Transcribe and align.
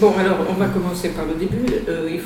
Bon, 0.00 0.16
alors 0.16 0.46
on 0.48 0.52
va 0.52 0.68
commencer 0.68 1.08
par 1.08 1.24
le 1.26 1.34
début. 1.34 1.66
Euh, 1.88 2.20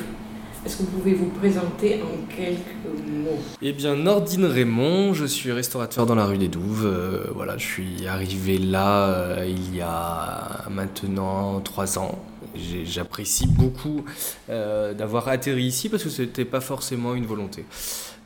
est-ce 0.67 0.77
que 0.77 0.83
vous 0.83 0.91
pouvez 0.99 1.15
vous 1.15 1.31
présenter 1.31 2.03
en 2.03 2.31
quelques 2.31 2.85
mots? 3.11 3.39
Eh 3.63 3.73
bien, 3.73 3.97
Nordine 3.97 4.45
Raymond, 4.45 5.15
je 5.15 5.25
suis 5.25 5.51
restaurateur 5.53 6.05
dans 6.05 6.15
la 6.15 6.27
rue 6.27 6.37
des 6.37 6.49
Douves. 6.49 6.85
Euh, 6.85 7.31
voilà, 7.35 7.57
je 7.57 7.65
suis 7.65 8.07
arrivé 8.07 8.59
là 8.59 9.09
euh, 9.09 9.47
il 9.49 9.75
y 9.75 9.81
a 9.81 10.67
maintenant 10.71 11.61
trois 11.61 11.99
ans. 11.99 12.23
J'apprécie 12.85 13.47
beaucoup 13.47 14.05
d'avoir 14.49 15.29
atterri 15.29 15.65
ici 15.65 15.89
parce 15.89 16.05
que 16.05 16.11
ce 16.11 16.21
n'était 16.21 16.45
pas 16.45 16.61
forcément 16.61 17.15
une 17.15 17.25
volonté. 17.25 17.65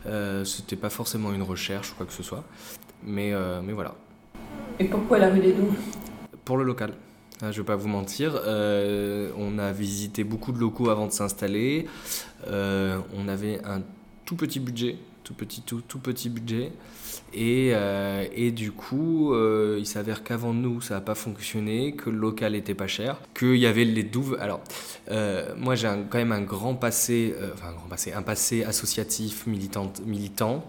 Ce 0.07 0.61
n'était 0.61 0.75
pas 0.75 0.91
forcément 0.91 1.33
une 1.33 1.43
recherche 1.43 1.93
ou 1.93 1.95
quoi 1.95 2.07
que 2.07 2.13
ce 2.13 2.25
soit. 2.25 2.43
Mais, 3.05 3.33
mais 3.65 3.73
voilà. 3.73 3.95
Et 4.81 4.87
pourquoi 4.87 5.19
la 5.19 5.31
rue 5.31 5.39
des 5.39 5.53
Douves? 5.53 5.77
Pour 6.45 6.57
le 6.57 6.65
local. 6.65 6.95
Ah, 7.43 7.53
je 7.53 7.59
ne 7.59 7.62
vais 7.62 7.66
pas 7.66 7.77
vous 7.77 7.89
mentir, 7.89 8.41
euh, 8.46 9.30
on 9.36 9.59
a 9.59 9.71
visité 9.71 10.25
beaucoup 10.25 10.53
de 10.53 10.58
locaux 10.58 10.89
avant 10.89 11.07
de 11.07 11.13
s'installer. 11.13 11.86
Euh, 12.49 12.99
on 13.14 13.29
avait 13.29 13.62
un 13.67 13.82
tout 14.25 14.36
petit 14.36 14.59
budget, 14.59 14.96
tout 15.22 15.35
petit, 15.35 15.61
tout, 15.61 15.82
tout 15.86 15.99
petit 15.99 16.31
budget. 16.31 16.72
Et, 17.35 17.72
euh, 17.75 18.25
et 18.35 18.53
du 18.53 18.72
coup, 18.72 19.35
il 19.76 19.85
s'avère 19.85 20.25
qu'avant 20.25 20.54
nous, 20.54 20.81
ça 20.81 20.95
n'a 20.95 21.03
pas 21.03 21.14
fonctionné, 21.14 21.93
que 21.93 22.09
le 22.09 22.17
local 22.17 22.54
était 22.54 22.75
pas 22.75 22.86
cher, 22.86 23.18
qu'il 23.39 23.57
y 23.57 23.67
avait 23.67 23.84
les 23.84 24.03
douves. 24.03 24.39
Alors, 24.40 24.62
moi 25.59 25.75
j'ai 25.75 25.89
quand 26.09 26.18
même 26.18 26.32
un 26.32 26.40
grand 26.40 26.75
passé, 26.75 27.34
enfin 27.53 27.68
un 27.68 27.75
grand 27.75 27.89
passé, 27.89 28.14
un 28.14 28.23
passé 28.23 28.64
associatif 28.64 29.46
militant, 29.46 29.93
militant 30.07 30.64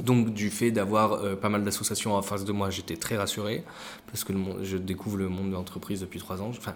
donc 0.00 0.32
du 0.32 0.50
fait 0.50 0.70
d'avoir 0.70 1.12
euh, 1.12 1.36
pas 1.36 1.48
mal 1.48 1.64
d'associations 1.64 2.14
en 2.14 2.22
face 2.22 2.44
de 2.44 2.52
moi, 2.52 2.70
j'étais 2.70 2.96
très 2.96 3.16
rassuré 3.16 3.64
parce 4.06 4.24
que 4.24 4.32
je 4.62 4.76
découvre 4.76 5.18
le 5.18 5.28
monde 5.28 5.50
de 5.50 5.54
l'entreprise 5.54 6.00
depuis 6.00 6.18
trois 6.18 6.40
ans. 6.40 6.50
Enfin, 6.50 6.74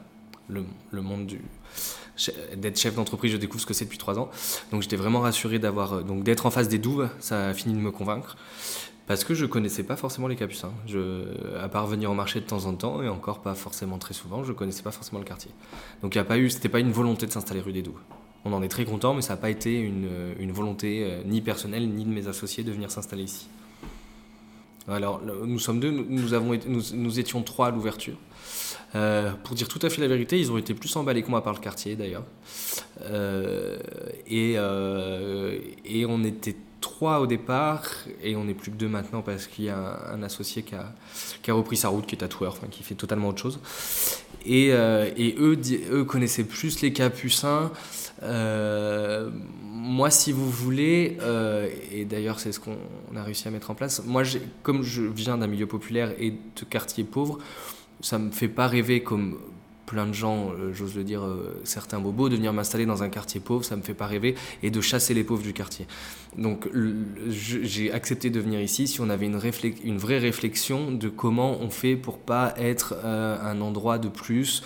le, 0.49 0.65
monde 1.03 1.27
du 1.27 1.41
d'être 2.57 2.79
chef 2.79 2.95
d'entreprise, 2.95 3.33
je 3.33 3.37
découvre 3.37 3.61
ce 3.61 3.67
que 3.67 3.75
c'est 3.75 3.85
depuis 3.85 3.99
trois 3.99 4.19
ans. 4.19 4.31
Donc 4.71 4.83
j'étais 4.83 4.97
vraiment 4.97 5.21
rassuré 5.21 5.59
d'avoir 5.59 5.95
euh, 5.95 6.03
donc 6.03 6.25
d'être 6.25 6.47
en 6.47 6.51
face 6.51 6.69
des 6.69 6.79
douves, 6.79 7.09
ça 7.21 7.49
a 7.49 7.55
fini 7.55 7.75
de 7.75 7.81
me 7.81 7.91
convaincre 7.91 8.37
parce 9.07 9.23
que 9.23 9.35
je 9.35 9.47
connaissais 9.47 9.85
pas 9.85 9.97
forcément 9.97 10.27
les 10.27 10.35
Capucins. 10.35 10.73
Je, 10.87 11.25
à 11.59 11.69
part 11.69 11.87
venir 11.87 12.11
au 12.11 12.15
marché 12.15 12.41
de 12.41 12.45
temps 12.45 12.65
en 12.67 12.75
temps 12.75 13.03
et 13.03 13.09
encore 13.09 13.41
pas 13.41 13.55
forcément 13.55 13.99
très 13.99 14.15
souvent, 14.15 14.43
je 14.43 14.53
connaissais 14.53 14.83
pas 14.83 14.91
forcément 14.91 15.21
le 15.21 15.25
quartier. 15.25 15.53
Donc 16.03 16.15
il 16.15 16.19
y 16.19 16.21
a 16.21 16.25
pas 16.25 16.39
eu, 16.39 16.51
c'était 16.51 16.69
pas 16.69 16.81
une 16.81 16.91
volonté 16.91 17.27
de 17.27 17.33
s'installer 17.33 17.61
rue 17.61 17.73
des 17.73 17.83
Douves 17.83 18.01
on 18.47 18.53
en 18.53 18.63
est 18.63 18.69
très 18.69 18.85
content, 18.85 19.13
mais 19.15 19.23
ça 19.23 19.35
n'a 19.35 19.39
pas 19.39 19.51
été 19.51 19.79
une, 19.79 20.53
volonté 20.53 21.03
euh, 21.03 21.23
ni 21.25 21.41
personnelle 21.41 21.89
ni 21.89 22.05
de 22.05 22.11
mes 22.11 22.29
associés 22.29 22.63
de 22.63 22.71
venir 22.71 22.91
s'installer 22.91 23.25
ici. 23.25 23.49
Alors, 24.89 25.21
nous 25.45 25.59
sommes 25.59 25.81
deux, 25.81 25.91
nous, 25.91 27.19
étions 27.19 27.43
trois 27.43 27.67
à 27.67 27.71
l'ouverture. 27.73 28.15
Euh, 28.95 29.33
pour 29.43 29.57
dire 29.57 29.67
tout 29.67 29.81
à 29.83 29.91
fait 29.91 30.01
la 30.01 30.07
vérité, 30.07 30.39
ils 30.39 30.53
ont 30.53 30.59
été 30.59 30.75
plus 30.75 30.95
emballés 30.95 31.25
que 31.25 31.29
moi 31.29 31.43
par 31.43 31.53
le 31.53 31.59
quartier 31.59 31.97
d'ailleurs. 31.97 32.23
Euh, 33.03 33.79
et, 34.29 34.57
on 36.09 36.23
était 36.23 36.55
trois 36.81 37.19
au 37.19 37.27
départ 37.27 37.83
et 38.23 38.37
on 38.37 38.45
n'est 38.45 38.55
plus 38.55 38.71
que 38.71 38.77
deux 38.77 38.87
maintenant 38.87 39.23
parce 39.23 39.49
qu'il 39.49 39.65
y 39.65 39.71
a 39.71 40.13
un, 40.13 40.23
associé 40.23 40.63
qui 40.63 40.77
a, 40.77 40.93
qui 41.43 41.51
a, 41.51 41.55
repris 41.55 41.77
sa 41.77 41.89
route, 41.89 42.07
qui 42.07 42.15
est 42.15 42.19
tatoueur, 42.19 42.53
enfin, 42.53 42.69
qui 42.71 42.85
fait 42.85 42.95
totalement 42.95 43.31
autre 43.31 43.43
chose. 43.43 43.59
Et, 44.45 44.69
et 44.69 45.35
eux, 45.37 45.59
eux 45.91 46.05
connaissaient 46.05 46.45
plus 46.45 46.81
les 46.81 46.93
capucins. 46.93 47.73
Euh, 48.23 49.31
moi, 49.63 50.11
si 50.11 50.33
vous 50.33 50.51
voulez, 50.51 51.19
euh, 51.21 51.69
et 51.93 52.05
d'ailleurs 52.05 52.41
c'est 52.41 52.53
ce 52.53 52.61
qu'on 52.61 52.77
a 53.15 53.23
réussi 53.23 53.47
à 53.49 53.51
mettre 53.51 53.71
en 53.71 53.75
place, 53.75 54.03
moi, 54.05 54.23
comme 54.63 54.83
je 54.83 55.03
viens 55.03 55.39
d'un 55.39 55.47
milieu 55.47 55.67
populaire 55.67 56.13
et 56.19 56.31
de 56.33 56.65
quartier 56.69 57.05
pauvre, 57.05 57.39
ça 58.01 58.19
me 58.19 58.31
fait 58.31 58.49
pas 58.49 58.67
rêver 58.67 59.03
comme 59.03 59.39
plein 59.87 60.07
de 60.07 60.13
gens, 60.13 60.51
euh, 60.51 60.73
j'ose 60.73 60.97
le 60.97 61.05
dire, 61.05 61.23
certains 61.63 62.01
bobos, 62.01 62.29
de 62.29 62.35
venir 62.35 62.53
m'installer 62.53 62.87
dans 62.87 63.05
un 63.05 63.09
quartier 63.09 63.39
pauvre, 63.39 63.65
ça 63.65 63.77
me 63.77 63.83
fait 63.83 63.95
pas 63.95 64.07
rêver, 64.07 64.35
et 64.65 64.71
de 64.71 64.81
chasser 64.81 65.15
les 65.15 65.23
pauvres 65.23 65.45
du 65.45 65.53
quartier. 65.53 65.87
Donc 66.37 66.69
j'ai 67.29 67.93
accepté 67.93 68.31
de 68.31 68.41
venir 68.41 68.61
ici 68.61 68.89
si 68.89 69.01
on 69.01 69.09
avait 69.09 69.27
une, 69.27 69.41
une, 69.85 69.99
vraie 69.99 70.19
réflexion 70.19 70.91
de 70.91 71.09
comment 71.09 71.61
on 71.61 71.71
fait 71.71 71.95
pour 71.95 72.19
pas 72.19 72.53
être 72.59 72.97
un 73.05 73.61
endroit 73.61 73.99
de 73.99 74.09
plus 74.09 74.65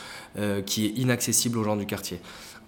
qui 0.67 0.87
est 0.87 0.99
inaccessible 0.99 1.59
aux 1.59 1.65
gens 1.65 1.77
du 1.77 1.87
quartier. 1.87 2.19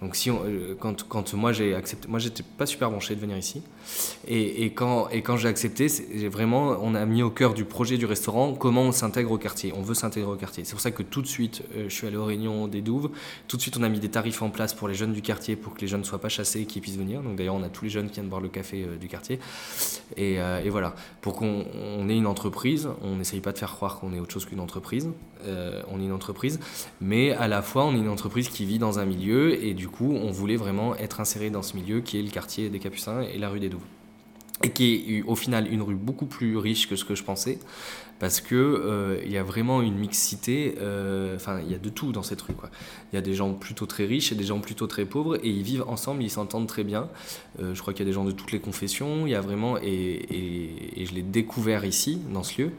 Donc 0.03 0.17
si 0.17 0.29
euh, 0.29 0.75
quand, 0.77 1.33
moi 1.33 1.53
j'ai 1.53 1.73
accepté, 1.73 2.09
moi 2.09 2.19
j'étais 2.19 2.43
pas 2.43 2.65
super 2.65 2.91
branché 2.91 3.15
de 3.15 3.21
venir 3.21 3.37
ici, 3.37 3.63
et, 4.27 4.73
quand, 4.73 5.07
j'ai 5.37 5.47
accepté, 5.47 5.87
vraiment, 6.27 6.77
on 6.81 6.93
a 6.93 7.05
mis 7.05 7.23
au 7.23 7.29
cœur 7.29 7.53
du 7.53 7.63
projet 7.63 7.97
du 7.97 8.05
restaurant 8.05 8.53
comment 8.53 8.81
on 8.81 8.91
s'intègre 8.91 9.31
au 9.31 9.37
quartier. 9.37 9.71
On 9.75 9.81
veut 9.81 9.93
s'intégrer 9.93 10.29
au 10.29 10.35
quartier. 10.35 10.65
C'est 10.65 10.73
pour 10.73 10.81
ça 10.81 10.91
que 10.91 11.03
tout 11.03 11.21
de 11.21 11.27
suite, 11.27 11.63
euh, 11.75 11.85
je 11.87 11.93
suis 11.93 12.05
allé 12.05 12.17
aux 12.17 12.25
réunions 12.25 12.67
des 12.67 12.81
Douves. 12.81 13.11
Tout 13.47 13.55
de 13.55 13.61
suite, 13.61 13.77
on 13.77 13.83
a 13.83 13.89
mis 13.89 14.01
des 14.01 14.09
tarifs 14.09 14.41
en 14.41 14.49
place 14.49 14.73
pour 14.73 14.89
les 14.89 14.93
jeunes 14.93 15.13
du 15.13 15.21
quartier 15.21 15.55
pour 15.55 15.73
que 15.73 15.81
les 15.81 15.87
jeunes 15.87 16.01
ne 16.01 16.05
soient 16.05 16.19
pas 16.19 16.29
chassés 16.29 16.61
et 16.61 16.65
qu'ils 16.65 16.81
puissent 16.81 16.97
venir. 16.97 17.21
Donc 17.21 17.37
d'ailleurs, 17.37 17.55
on 17.55 17.63
a 17.63 17.69
tous 17.69 17.85
les 17.85 17.89
jeunes 17.89 18.07
qui 18.07 18.15
viennent 18.15 18.27
boire 18.27 18.41
le 18.41 18.49
café 18.49 18.83
euh, 18.83 18.97
du 18.97 19.07
quartier. 19.07 19.39
Et, 20.17 20.37
voilà, 20.69 20.95
pour 21.21 21.35
qu'on 21.35 22.09
ait 22.09 22.17
une 22.17 22.27
entreprise, 22.27 22.89
on 23.01 23.15
n'essaye 23.15 23.39
pas 23.39 23.53
de 23.53 23.57
faire 23.57 23.71
croire 23.71 23.99
qu'on 23.99 24.13
est 24.13 24.19
autre 24.19 24.33
chose 24.33 24.45
qu'une 24.45 24.59
entreprise. 24.59 25.09
On 25.89 25.99
est 25.99 26.05
une 26.05 26.11
entreprise, 26.11 26.59
mais 27.01 27.31
à 27.31 27.47
la 27.47 27.61
fois, 27.61 27.85
on 27.85 27.95
est 27.95 27.99
une 27.99 28.09
entreprise 28.09 28.49
qui 28.49 28.65
vit 28.65 28.79
dans 28.79 28.99
un 28.99 29.05
milieu 29.05 29.63
et 29.63 29.73
du 29.73 29.87
coup, 29.87 30.13
on 30.13 30.31
voulait 30.31 30.55
vraiment 30.55 30.95
être 30.95 31.19
inséré 31.19 31.49
dans 31.49 31.61
ce 31.61 31.75
milieu 31.75 32.01
qui 32.01 32.19
est 32.19 32.21
le 32.21 32.29
quartier 32.29 32.69
des 32.69 32.79
Capucins 32.79 33.21
et 33.21 33.37
la 33.37 33.49
rue 33.49 33.59
des 33.59 33.69
Douves. 33.69 33.81
Et 34.63 34.69
qui 34.69 35.17
est 35.17 35.23
au 35.23 35.35
final 35.35 35.71
une 35.71 35.81
rue 35.81 35.95
beaucoup 35.95 36.25
plus 36.25 36.55
riche 36.57 36.87
que 36.87 36.95
ce 36.95 37.03
que 37.03 37.15
je 37.15 37.23
pensais, 37.23 37.59
parce 38.19 38.39
que 38.39 38.55
euh, 38.55 39.21
il 39.25 39.31
y 39.31 39.37
a 39.37 39.43
vraiment 39.43 39.81
une 39.81 39.95
mixité, 39.95 40.75
euh, 40.79 41.35
enfin 41.35 41.59
il 41.59 41.69
y 41.69 41.75
a 41.75 41.77
de 41.77 41.89
tout 41.89 42.13
dans 42.13 42.23
cette 42.23 42.41
rue. 42.41 42.53
Il 43.11 43.15
y 43.17 43.19
a 43.19 43.21
des 43.21 43.33
gens 43.33 43.53
plutôt 43.53 43.85
très 43.85 44.05
riches 44.05 44.31
et 44.31 44.35
des 44.35 44.45
gens 44.45 44.61
plutôt 44.61 44.87
très 44.87 45.03
pauvres, 45.03 45.35
et 45.35 45.49
ils 45.49 45.63
vivent 45.63 45.83
ensemble, 45.85 46.23
ils 46.23 46.29
s'entendent 46.29 46.67
très 46.67 46.85
bien. 46.85 47.09
Euh, 47.61 47.75
je 47.75 47.81
crois 47.81 47.93
qu'il 47.93 48.05
y 48.05 48.07
a 48.07 48.09
des 48.09 48.13
gens 48.13 48.23
de 48.23 48.31
toutes 48.31 48.53
les 48.53 48.61
confessions, 48.61 49.27
il 49.27 49.31
y 49.31 49.35
a 49.35 49.41
vraiment, 49.41 49.77
et, 49.77 50.95
et 50.95 51.05
je 51.05 51.13
l'ai 51.13 51.23
découvert 51.23 51.83
ici, 51.83 52.21
dans 52.33 52.43
ce 52.43 52.61
lieu, 52.61 52.71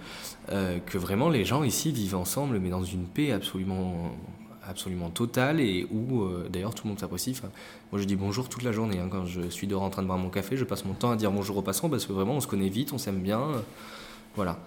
que 0.86 0.98
vraiment 0.98 1.28
les 1.28 1.44
gens 1.44 1.64
ici 1.64 1.92
vivent 1.92 2.16
ensemble, 2.16 2.58
mais 2.60 2.70
dans 2.70 2.84
une 2.84 3.04
paix 3.04 3.32
absolument 3.32 4.14
absolument 4.68 5.10
total 5.10 5.60
et 5.60 5.86
où 5.90 6.22
euh, 6.22 6.48
d'ailleurs 6.50 6.74
tout 6.74 6.84
le 6.84 6.90
monde 6.90 6.98
s'apprécie. 6.98 7.36
moi 7.92 8.00
je 8.00 8.04
dis 8.04 8.16
bonjour 8.16 8.48
toute 8.48 8.62
la 8.62 8.72
journée. 8.72 8.98
Hein. 8.98 9.08
quand 9.10 9.26
je 9.26 9.48
suis 9.48 9.66
dehors 9.66 9.82
en 9.82 9.90
train 9.90 10.02
de 10.02 10.06
boire 10.06 10.18
mon 10.18 10.30
café, 10.30 10.56
je 10.56 10.64
passe 10.64 10.84
mon 10.84 10.94
temps 10.94 11.10
à 11.10 11.16
dire 11.16 11.30
bonjour 11.30 11.56
aux 11.56 11.62
passants 11.62 11.88
parce 11.88 12.06
que 12.06 12.12
vraiment 12.12 12.34
on 12.34 12.40
se 12.40 12.46
connaît 12.46 12.68
vite, 12.68 12.92
on 12.92 12.98
s'aime 12.98 13.20
bien. 13.20 13.40
voilà. 14.36 14.58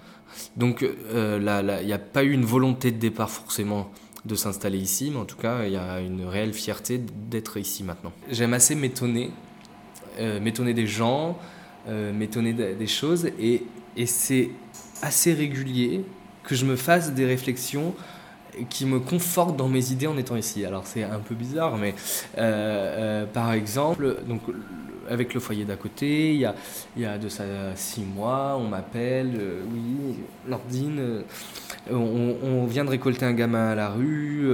Donc 0.55 0.83
euh, 0.83 1.77
il 1.81 1.85
n'y 1.85 1.93
a 1.93 1.99
pas 1.99 2.23
eu 2.23 2.31
une 2.31 2.45
volonté 2.45 2.91
de 2.91 2.97
départ 2.97 3.29
forcément 3.29 3.91
de 4.25 4.35
s'installer 4.35 4.77
ici, 4.77 5.09
mais 5.11 5.19
en 5.19 5.25
tout 5.25 5.37
cas 5.37 5.65
il 5.65 5.73
y 5.73 5.77
a 5.77 5.99
une 5.99 6.25
réelle 6.25 6.53
fierté 6.53 6.99
d'être 7.29 7.57
ici 7.57 7.83
maintenant. 7.83 8.11
J'aime 8.29 8.53
assez 8.53 8.75
m'étonner, 8.75 9.31
euh, 10.19 10.39
m'étonner 10.39 10.73
des 10.73 10.87
gens, 10.87 11.37
m'étonner 11.87 12.51
des 12.51 12.87
choses 12.87 13.29
et 13.39 13.63
c'est 14.05 14.49
assez 15.01 15.33
régulier 15.33 16.03
que 16.43 16.55
je 16.55 16.65
me 16.65 16.75
fasse 16.75 17.13
des 17.13 17.25
réflexions 17.25 17.93
qui 18.69 18.85
me 18.85 18.99
conforte 18.99 19.55
dans 19.55 19.67
mes 19.67 19.91
idées 19.91 20.07
en 20.07 20.17
étant 20.17 20.35
ici. 20.35 20.65
Alors 20.65 20.85
c'est 20.85 21.03
un 21.03 21.19
peu 21.19 21.35
bizarre, 21.35 21.77
mais 21.77 21.93
euh, 22.37 23.23
euh, 23.23 23.25
par 23.25 23.53
exemple, 23.53 24.17
donc 24.27 24.41
avec 25.09 25.33
le 25.33 25.39
foyer 25.39 25.63
d'à 25.63 25.77
côté, 25.77 26.33
il 26.33 26.39
y 26.39 26.45
a, 26.45 26.53
y 26.97 27.05
a 27.05 27.17
de 27.17 27.29
ça 27.29 27.43
six 27.75 28.01
mois, 28.01 28.57
on 28.59 28.67
m'appelle, 28.67 29.37
euh, 29.39 29.61
oui, 29.71 30.17
Nordine, 30.47 31.23
on, 31.89 32.35
on, 32.43 32.65
vient 32.65 32.83
de 32.83 32.89
récolter 32.89 33.25
un 33.25 33.33
gamin 33.33 33.69
à 33.69 33.75
la 33.75 33.89
rue, 33.89 34.49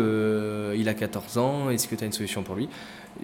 il 0.75 0.87
a 0.89 0.93
14 0.93 1.37
ans, 1.39 1.69
est-ce 1.71 1.87
que 1.87 1.95
tu 1.95 2.03
as 2.03 2.07
une 2.07 2.13
solution 2.13 2.43
pour 2.43 2.55
lui? 2.55 2.69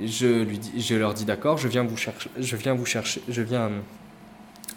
Je, 0.04 0.44
lui 0.44 0.60
je 0.78 0.96
leur 0.96 1.14
dis 1.14 1.26
d'accord, 1.26 1.58
je 1.58 1.68
viens 1.68 1.84
vous 1.84 1.98
chercher, 1.98 2.30
je 2.40 2.56
viens 2.56 2.74
vous 2.74 2.86
chercher, 2.86 3.22
je 3.28 3.42
viens 3.42 3.70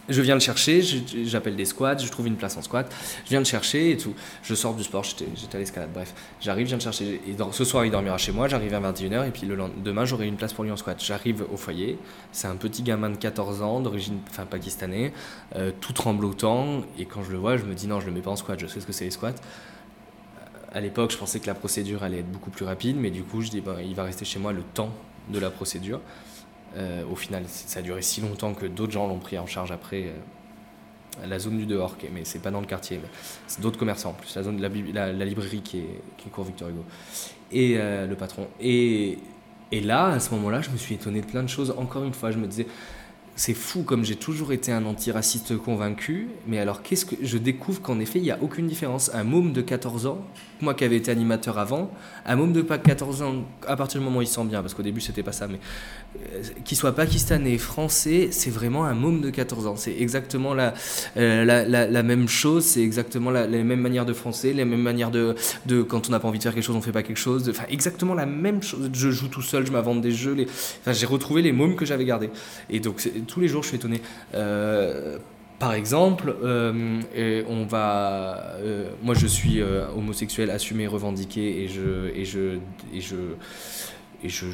je 0.08 0.20
viens 0.20 0.34
le 0.34 0.40
chercher, 0.40 0.82
j'appelle 1.24 1.56
des 1.56 1.64
squats, 1.64 1.98
je 1.98 2.10
trouve 2.10 2.26
une 2.26 2.36
place 2.36 2.56
en 2.56 2.62
squat, 2.62 2.92
je 3.24 3.30
viens 3.30 3.38
le 3.38 3.44
chercher 3.44 3.92
et 3.92 3.96
tout. 3.96 4.14
Je 4.42 4.54
sors 4.54 4.74
du 4.74 4.82
sport, 4.82 5.04
j'étais 5.04 5.26
à 5.54 5.58
l'escalade, 5.58 5.90
bref. 5.92 6.12
J'arrive, 6.40 6.66
je 6.66 6.76
viens 6.76 6.78
le 6.78 6.82
chercher. 6.82 7.20
Ce 7.52 7.64
soir, 7.64 7.84
il 7.84 7.92
dormira 7.92 8.18
chez 8.18 8.32
moi, 8.32 8.48
j'arrive 8.48 8.74
à 8.74 8.80
21h 8.80 9.28
et 9.28 9.30
puis 9.30 9.46
le 9.46 9.56
demain, 9.82 10.04
j'aurai 10.04 10.26
une 10.26 10.36
place 10.36 10.52
pour 10.52 10.64
lui 10.64 10.70
en 10.70 10.76
squat. 10.76 11.02
J'arrive 11.02 11.44
au 11.52 11.56
foyer, 11.56 11.98
c'est 12.32 12.48
un 12.48 12.56
petit 12.56 12.82
gamin 12.82 13.10
de 13.10 13.16
14 13.16 13.62
ans, 13.62 13.80
d'origine 13.80 14.18
enfin, 14.28 14.44
pakistanais, 14.44 15.12
euh, 15.56 15.70
tout 15.80 15.92
tremblotant. 15.92 16.82
Et 16.98 17.04
quand 17.04 17.22
je 17.22 17.30
le 17.30 17.38
vois, 17.38 17.56
je 17.56 17.64
me 17.64 17.74
dis 17.74 17.86
non, 17.86 18.00
je 18.00 18.06
le 18.06 18.12
mets 18.12 18.22
pas 18.22 18.30
en 18.30 18.36
squat, 18.36 18.58
je 18.58 18.66
sais 18.66 18.80
ce 18.80 18.86
que 18.86 18.92
c'est 18.92 19.04
les 19.04 19.10
squats. 19.10 19.34
À 20.74 20.80
l'époque, 20.80 21.12
je 21.12 21.18
pensais 21.18 21.38
que 21.38 21.46
la 21.46 21.54
procédure 21.54 22.02
allait 22.02 22.20
être 22.20 22.32
beaucoup 22.32 22.50
plus 22.50 22.64
rapide, 22.64 22.96
mais 22.98 23.10
du 23.10 23.22
coup, 23.22 23.40
je 23.42 23.50
dis 23.50 23.60
bah, 23.60 23.76
il 23.84 23.94
va 23.94 24.04
rester 24.04 24.24
chez 24.24 24.38
moi 24.38 24.52
le 24.52 24.62
temps 24.62 24.90
de 25.28 25.38
la 25.38 25.50
procédure. 25.50 26.00
Euh, 26.76 27.04
au 27.10 27.16
final, 27.16 27.44
ça 27.46 27.80
a 27.80 27.82
duré 27.82 28.02
si 28.02 28.20
longtemps 28.20 28.54
que 28.54 28.66
d'autres 28.66 28.92
gens 28.92 29.06
l'ont 29.06 29.18
pris 29.18 29.38
en 29.38 29.46
charge 29.46 29.72
après. 29.72 30.04
Euh, 30.04 30.12
la 31.26 31.38
zone 31.38 31.58
du 31.58 31.66
dehors, 31.66 31.96
mais 32.14 32.24
c'est 32.24 32.38
pas 32.38 32.50
dans 32.50 32.62
le 32.62 32.66
quartier, 32.66 32.98
c'est 33.46 33.60
d'autres 33.60 33.78
commerçants 33.78 34.10
en 34.10 34.14
plus, 34.14 34.34
la, 34.34 34.42
zone, 34.42 34.58
la, 34.62 35.12
la, 35.12 35.24
librairie 35.26 35.60
qui 35.60 35.80
est, 35.80 36.00
Victor 36.38 36.70
Hugo, 36.70 36.84
et 37.50 37.74
euh, 37.76 38.06
le 38.06 38.16
patron. 38.16 38.48
Et, 38.60 39.18
et 39.72 39.80
là, 39.82 40.06
à 40.06 40.20
ce 40.20 40.30
moment-là, 40.30 40.62
je 40.62 40.70
me 40.70 40.78
suis 40.78 40.94
étonné 40.94 41.20
de 41.20 41.26
plein 41.26 41.42
de 41.42 41.48
choses. 41.48 41.74
Encore 41.76 42.04
une 42.04 42.14
fois, 42.14 42.30
je 42.30 42.38
me 42.38 42.46
disais, 42.46 42.66
c'est 43.34 43.54
fou 43.54 43.82
comme 43.82 44.04
j'ai 44.04 44.16
toujours 44.16 44.52
été 44.52 44.72
un 44.72 44.84
antiraciste 44.84 45.56
convaincu, 45.56 46.28
mais 46.46 46.58
alors 46.58 46.82
qu'est-ce 46.82 47.06
que 47.06 47.16
je 47.22 47.38
découvre 47.38 47.80
qu'en 47.80 47.98
effet 47.98 48.18
il 48.18 48.22
n'y 48.22 48.30
a 48.30 48.38
aucune 48.42 48.66
différence. 48.66 49.10
Un 49.14 49.24
môme 49.24 49.52
de 49.52 49.62
14 49.62 50.06
ans, 50.06 50.18
moi 50.60 50.74
qui 50.74 50.84
avais 50.84 50.96
été 50.96 51.10
animateur 51.10 51.58
avant, 51.58 51.90
un 52.26 52.36
môme 52.36 52.52
de 52.52 52.62
pas 52.62 52.78
14 52.78 53.22
ans, 53.22 53.44
à 53.66 53.76
partir 53.76 54.00
du 54.00 54.04
moment 54.04 54.18
où 54.18 54.22
il 54.22 54.28
sent 54.28 54.44
bien, 54.44 54.60
parce 54.60 54.74
qu'au 54.74 54.82
début 54.82 55.00
c'était 55.00 55.22
pas 55.22 55.32
ça, 55.32 55.48
mais 55.48 55.58
euh, 56.34 56.42
qu'il 56.64 56.76
soit 56.76 56.94
pakistanais, 56.94 57.56
français, 57.56 58.28
c'est 58.32 58.50
vraiment 58.50 58.84
un 58.84 58.94
môme 58.94 59.22
de 59.22 59.30
14 59.30 59.66
ans. 59.66 59.76
C'est 59.76 59.96
exactement 59.98 60.52
la, 60.52 60.74
euh, 61.16 61.44
la, 61.44 61.64
la, 61.64 62.02
même 62.02 62.28
chose, 62.28 62.64
c'est 62.64 62.82
exactement 62.82 63.30
la, 63.30 63.46
les 63.46 63.64
mêmes 63.64 63.80
manières 63.80 64.04
de 64.04 64.12
français, 64.12 64.52
les 64.52 64.66
mêmes 64.66 64.82
manières 64.82 65.10
de, 65.10 65.34
de 65.66 65.82
quand 65.82 66.08
on 66.08 66.12
n'a 66.12 66.20
pas 66.20 66.28
envie 66.28 66.38
de 66.38 66.42
faire 66.42 66.54
quelque 66.54 66.64
chose, 66.64 66.76
on 66.76 66.82
fait 66.82 66.92
pas 66.92 67.02
quelque 67.02 67.16
chose. 67.16 67.48
Enfin, 67.48 67.64
exactement 67.70 68.14
la 68.14 68.26
même 68.26 68.62
chose. 68.62 68.90
Je 68.92 69.10
joue 69.10 69.28
tout 69.28 69.42
seul, 69.42 69.66
je 69.66 69.72
m'invente 69.72 70.02
des 70.02 70.12
jeux. 70.12 70.36
Enfin, 70.80 70.92
j'ai 70.92 71.06
retrouvé 71.06 71.40
les 71.40 71.52
mômes 71.52 71.76
que 71.76 71.86
j'avais 71.86 72.04
gardés. 72.04 72.30
Et 72.68 72.80
donc 72.80 73.00
tous 73.26 73.40
les 73.40 73.48
jours, 73.48 73.62
je 73.62 73.68
suis 73.68 73.76
étonné. 73.76 74.00
Euh, 74.34 75.18
par 75.58 75.74
exemple, 75.74 76.34
euh, 76.42 77.00
on 77.48 77.64
va, 77.66 78.56
euh, 78.60 78.90
moi 79.02 79.14
je 79.14 79.26
suis 79.28 79.62
homosexuel 79.62 80.50
assumé, 80.50 80.86
revendiqué, 80.86 81.62
et 81.62 81.68
je, 81.68 82.08
et 82.14 82.24
je, 82.24 82.58
et 82.92 83.00
je, 83.00 83.16
et 84.22 84.28
je, 84.28 84.46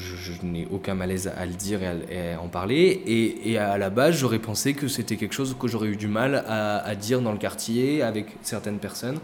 n'ai 0.43 0.67
aucun 0.71 0.95
malaise 0.95 1.31
à 1.37 1.47
le 1.47 1.53
dire 1.53 1.81
et 1.83 2.35
à, 2.35 2.41
en 2.41 2.49
parler. 2.49 3.03
Et, 3.45 3.59
à 3.59 3.79
la 3.79 3.91
base, 3.91 4.17
j'aurais 4.17 4.39
pensé 4.39 4.75
que 4.75 4.89
c'était 4.89 5.17
quelque 5.17 5.35
chose 5.35 5.57
que 5.59 5.69
j'aurais 5.69 5.89
eu 5.89 5.97
du 5.97 6.09
mal 6.09 6.45
à, 6.47 6.95
dire 6.95 7.21
dans 7.21 7.33
le 7.33 7.39
quartier 7.39 8.03
avec 8.03 8.27
certaines 8.43 8.79
personnes 8.79 9.19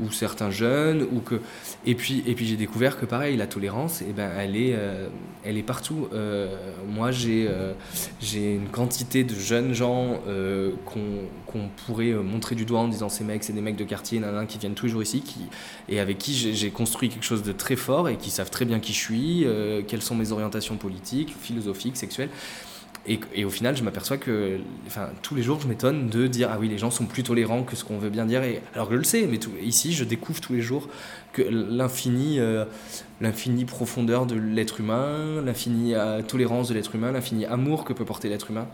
ou 0.00 0.10
certains 0.12 0.50
jeunes 0.50 1.06
ou 1.12 1.20
que 1.20 1.40
et 1.84 1.94
puis 1.96 2.22
et 2.26 2.34
puis 2.34 2.46
j'ai 2.46 2.56
découvert 2.56 2.98
que 2.98 3.04
pareil 3.04 3.36
la 3.36 3.48
tolérance 3.48 4.00
eh 4.08 4.12
ben 4.12 4.30
elle 4.38 4.56
est 4.56 4.74
euh, 4.74 5.08
elle 5.44 5.58
est 5.58 5.64
partout 5.64 6.08
euh, 6.12 6.56
moi 6.88 7.10
j'ai 7.10 7.48
euh, 7.48 7.72
j'ai 8.20 8.54
une 8.54 8.68
quantité 8.68 9.24
de 9.24 9.34
jeunes 9.34 9.74
gens 9.74 10.20
qu'on 10.84 11.26
pourrait 11.86 12.12
montrer 12.12 12.54
du 12.54 12.64
doigt 12.64 12.80
en 12.80 12.88
disant 12.88 13.08
ces 13.08 13.24
mecs 13.24 13.44
c'est 13.44 13.52
des 13.52 13.60
mecs 13.60 13.76
de 13.76 13.84
quartier 13.84 14.20
nanana, 14.20 14.46
qui 14.46 14.58
viennent 14.58 14.74
tous 14.74 14.86
les 14.86 14.92
jours 14.92 15.02
ici 15.02 15.20
qui 15.20 15.40
et 15.88 16.00
avec 16.00 16.18
qui 16.18 16.34
j'ai 16.34 16.70
construit 16.70 17.08
quelque 17.08 17.24
chose 17.24 17.42
de 17.42 17.52
très 17.52 17.76
fort 17.76 18.08
et 18.08 18.16
qui 18.16 18.30
savent 18.30 18.50
très 18.50 18.64
bien 18.64 18.80
qui 18.80 18.92
je 18.92 18.98
suis 18.98 19.46
quelles 19.86 20.02
sont 20.02 20.14
mes 20.14 20.32
orientations 20.32 20.76
politiques 20.76 21.34
philosophiques 21.40 21.96
sexuelles 21.96 22.30
et, 23.34 23.44
au 23.44 23.50
final, 23.50 23.74
je 23.74 23.82
m'aperçois 23.82 24.18
que 24.18 24.58
enfin, 24.86 25.08
tous 25.22 25.34
les 25.34 25.42
jours, 25.42 25.58
je 25.60 25.66
m'étonne 25.66 26.08
de 26.08 26.26
dire 26.26 26.50
Ah 26.52 26.58
oui, 26.60 26.68
les 26.68 26.76
gens 26.76 26.90
sont 26.90 27.06
plus 27.06 27.22
tolérants 27.22 27.62
que 27.62 27.74
ce 27.74 27.82
qu'on 27.82 27.98
veut 27.98 28.10
bien 28.10 28.26
dire. 28.26 28.42
Et, 28.42 28.60
alors 28.74 28.88
que 28.88 28.94
je 28.94 28.98
le 28.98 29.04
sais, 29.04 29.26
mais 29.26 29.40
ici, 29.62 29.94
je 29.94 30.04
découvre 30.04 30.40
tous 30.42 30.52
les 30.52 30.60
jours 30.60 30.88
que 31.32 31.40
l'infini 31.40 32.38
euh, 32.38 32.66
l'infini 33.22 33.64
profondeur 33.64 34.26
de 34.26 34.34
l'être 34.34 34.80
humain, 34.80 35.40
l'infini 35.42 35.94
euh, 35.94 36.20
tolérance 36.22 36.68
de 36.68 36.74
l'être 36.74 36.94
humain, 36.94 37.10
l'infini 37.12 37.46
amour 37.46 37.84
que 37.84 37.94
peut 37.94 38.04
porter 38.04 38.28
l'être 38.28 38.50
humain. 38.50 38.66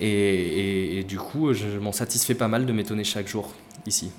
Et, 0.00 1.04
du 1.06 1.18
coup, 1.18 1.52
je, 1.52 1.78
m'en 1.78 1.92
satisfais 1.92 2.34
pas 2.34 2.48
mal 2.48 2.66
de 2.66 2.72
m'étonner 2.72 3.04
chaque 3.04 3.28
jour 3.28 3.52
ici. 3.86 4.10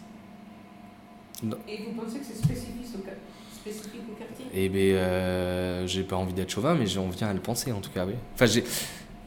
Et 1.67 1.83
vous 1.83 2.01
pensez 2.01 2.19
que 2.19 2.25
c'est 2.25 2.37
spécifique 2.37 2.85
au, 2.95 3.53
spécifique 3.53 4.01
au 4.09 4.15
quartier? 4.15 4.45
Eh 4.53 4.69
bien, 4.69 4.95
euh, 4.95 5.87
j'ai 5.87 6.03
pas 6.03 6.15
envie 6.15 6.33
d'être 6.33 6.51
chauvin, 6.51 6.75
mais 6.75 6.87
j'en 6.87 7.09
viens 7.09 7.27
à 7.27 7.33
le 7.33 7.41
penser 7.41 7.71
en 7.71 7.81
tout 7.81 7.91
cas, 7.91 8.05
oui. 8.05 8.13
Enfin, 8.33 8.45
j'ai 8.45 8.63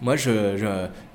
moi, 0.02 0.16
je, 0.16 0.56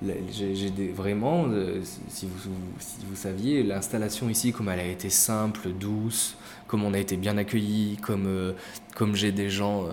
j'ai 0.02 0.92
vraiment, 0.92 1.46
euh, 1.48 1.82
si, 2.08 2.26
vous, 2.26 2.50
si 2.80 2.98
vous 3.08 3.16
saviez, 3.16 3.62
l'installation 3.62 4.28
ici, 4.28 4.52
comme 4.52 4.70
elle 4.70 4.80
a 4.80 4.88
été 4.88 5.12
simple, 5.12 5.70
douce, 5.70 6.36
comme 6.72 6.86
on 6.86 6.94
a 6.94 7.00
été 7.00 7.18
bien 7.18 7.38
accueillis, 7.38 7.98
comme, 7.98 8.28
euh, 8.28 8.54
comme 8.96 9.14
j'ai 9.14 9.34
des 9.34 9.50
gens 9.50 9.90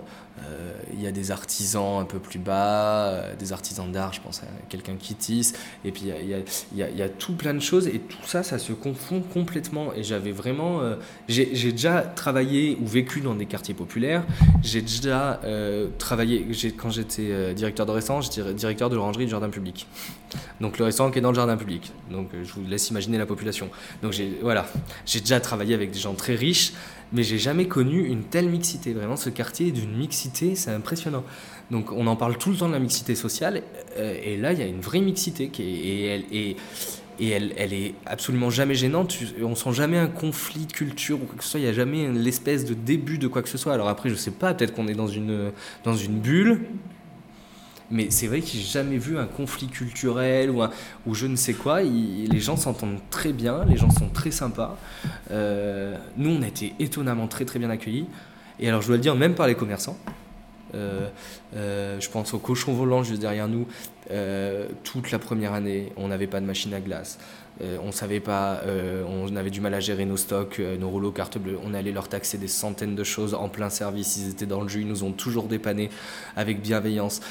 euh, 0.47 0.73
il 0.93 1.01
y 1.01 1.07
a 1.07 1.11
des 1.11 1.31
artisans 1.31 1.99
un 1.99 2.05
peu 2.05 2.19
plus 2.19 2.39
bas, 2.39 3.07
euh, 3.07 3.35
des 3.35 3.51
artisans 3.51 3.91
d'art, 3.91 4.13
je 4.13 4.21
pense 4.21 4.41
à 4.41 4.45
quelqu'un 4.69 4.95
qui 4.95 5.15
tisse, 5.15 5.53
et 5.83 5.91
puis 5.91 6.03
il 6.05 6.29
y 6.77 6.83
a, 6.83 6.89
y, 6.89 7.01
a, 7.01 7.09
tout 7.09 7.33
plein 7.33 7.53
de 7.53 7.59
choses, 7.59 7.87
et 7.87 7.99
tout 7.99 8.17
ça, 8.25 8.43
ça 8.43 8.57
se 8.57 8.73
confond 8.73 9.21
complètement. 9.21 9.93
Et 9.95 10.03
j'avais 10.03 10.31
vraiment. 10.31 10.81
Euh, 10.81 10.95
j'ai 11.27 11.71
déjà 11.71 12.01
travaillé 12.01 12.77
ou 12.81 12.87
vécu 12.87 13.21
dans 13.21 13.35
des 13.35 13.45
quartiers 13.45 13.73
populaires, 13.73 14.23
j'ai 14.61 14.81
déjà 14.81 15.41
travaillé, 15.97 16.47
quand 16.77 16.89
j'étais 16.89 17.53
directeur 17.53 17.85
de 17.85 17.91
restaurant, 17.91 18.21
j'étais 18.21 18.53
directeur 18.53 18.89
de 18.89 18.95
l'orangerie 18.95 19.25
du 19.25 19.31
jardin 19.31 19.49
public. 19.49 19.87
Donc 20.61 20.77
le 20.77 20.85
restaurant 20.85 21.11
qui 21.11 21.19
est 21.19 21.21
dans 21.21 21.31
le 21.31 21.35
jardin 21.35 21.57
public. 21.57 21.91
Donc 22.11 22.29
je 22.43 22.53
vous 22.53 22.65
laisse 22.67 22.89
imaginer 22.89 23.17
la 23.17 23.25
population. 23.25 23.69
Donc 24.01 24.15
voilà, 24.41 24.67
j'ai 25.05 25.19
déjà 25.19 25.39
travaillé 25.39 25.73
avec 25.73 25.91
des 25.91 25.99
gens 25.99 26.13
très 26.13 26.35
riches 26.35 26.68
mais 27.11 27.23
j'ai 27.23 27.37
jamais 27.37 27.67
connu 27.67 28.05
une 28.05 28.23
telle 28.23 28.49
mixité. 28.49 28.93
Vraiment, 28.93 29.15
ce 29.15 29.29
quartier 29.29 29.67
est 29.67 29.71
d'une 29.71 29.95
mixité, 29.95 30.55
c'est 30.55 30.71
impressionnant. 30.71 31.23
Donc, 31.71 31.91
on 31.91 32.07
en 32.07 32.15
parle 32.15 32.37
tout 32.37 32.51
le 32.51 32.57
temps 32.57 32.67
de 32.67 32.73
la 32.73 32.79
mixité 32.79 33.15
sociale, 33.15 33.63
euh, 33.97 34.15
et 34.23 34.37
là, 34.37 34.53
il 34.53 34.59
y 34.59 34.63
a 34.63 34.67
une 34.67 34.81
vraie 34.81 35.01
mixité, 35.01 35.49
qui 35.49 35.63
est, 35.63 35.67
et, 35.67 36.05
elle, 36.05 36.23
et 37.19 37.29
elle, 37.29 37.53
elle, 37.57 37.73
est 37.73 37.93
absolument 38.05 38.49
jamais 38.49 38.75
gênante. 38.75 39.17
On 39.41 39.55
sent 39.55 39.73
jamais 39.73 39.97
un 39.97 40.07
conflit 40.07 40.65
de 40.65 40.71
culture 40.71 41.21
ou 41.21 41.25
quoi 41.25 41.37
que 41.37 41.43
ce 41.43 41.51
soit. 41.51 41.59
Il 41.59 41.63
n'y 41.63 41.69
a 41.69 41.73
jamais 41.73 42.07
l'espèce 42.07 42.65
de 42.65 42.73
début 42.73 43.17
de 43.17 43.27
quoi 43.27 43.41
que 43.41 43.49
ce 43.49 43.57
soit. 43.57 43.73
Alors 43.73 43.89
après, 43.89 44.09
je 44.09 44.15
sais 44.15 44.31
pas, 44.31 44.53
peut-être 44.53 44.73
qu'on 44.73 44.87
est 44.87 44.93
dans 44.93 45.07
une, 45.07 45.51
dans 45.83 45.95
une 45.95 46.19
bulle, 46.19 46.61
mais 47.91 48.11
c'est 48.11 48.27
vrai 48.27 48.41
que 48.41 48.47
j'ai 48.47 48.59
jamais 48.59 48.97
vu 48.97 49.17
un 49.17 49.25
conflit 49.25 49.67
culturel 49.67 50.49
ou, 50.51 50.61
ou 51.05 51.15
je 51.15 51.25
ne 51.25 51.35
sais 51.35 51.53
quoi. 51.53 51.81
les 51.81 52.39
gens 52.39 52.57
s'entendent 52.57 52.99
très 53.09 53.33
bien, 53.33 53.65
les 53.65 53.77
gens 53.77 53.89
sont 53.89 54.09
très 54.09 54.31
sympas. 54.31 54.77
Euh, 55.31 55.97
nous, 56.17 56.29
on 56.29 56.41
a 56.41 56.47
été 56.47 56.73
étonnamment 56.79 57.27
très 57.27 57.45
très 57.45 57.59
bien 57.59 57.69
accueillis. 57.69 58.07
Et 58.59 58.67
alors, 58.67 58.81
je 58.81 58.87
dois 58.87 58.97
le 58.97 59.01
dire, 59.01 59.15
même 59.15 59.35
par 59.35 59.47
les 59.47 59.55
commerçants. 59.55 59.97
Euh, 60.75 61.09
euh, 61.55 61.99
je 61.99 62.09
pense 62.09 62.33
au 62.33 62.39
cochon 62.39 62.73
volant 62.73 63.03
juste 63.03 63.21
derrière 63.21 63.47
nous. 63.47 63.67
toute 64.83 65.11
la 65.11 65.19
première 65.19 65.53
année, 65.53 65.91
on 65.97 66.07
n'avait 66.07 66.27
pas 66.27 66.39
de 66.39 66.45
machine 66.45 66.73
à 66.73 66.79
glace. 66.79 67.19
Euh, 67.61 67.77
on 67.83 67.91
savait 67.91 68.21
pas, 68.21 68.61
euh, 68.65 69.03
on 69.07 69.35
avait 69.35 69.49
du 69.49 69.59
mal 69.59 69.73
à 69.73 69.79
gérer 69.81 70.05
nos 70.05 70.15
stocks, 70.15 70.59
euh, 70.59 70.77
nos 70.77 70.89
rouleaux 70.89 71.11
carte 71.11 71.37
bleue. 71.37 71.59
On 71.65 71.73
allait 71.73 71.91
leur 71.91 72.07
taxer 72.07 72.37
des 72.37 72.47
centaines 72.47 72.95
de 72.95 73.03
choses 73.03 73.33
en 73.33 73.49
plein 73.49 73.69
service. 73.69 74.17
Ils 74.17 74.29
étaient 74.29 74.45
dans 74.45 74.61
le 74.61 74.69
jus, 74.69 74.81
ils 74.81 74.87
nous 74.87 75.03
ont 75.03 75.11
toujours 75.11 75.47
dépanné 75.47 75.89
avec 76.35 76.61
bienveillance. 76.61 77.21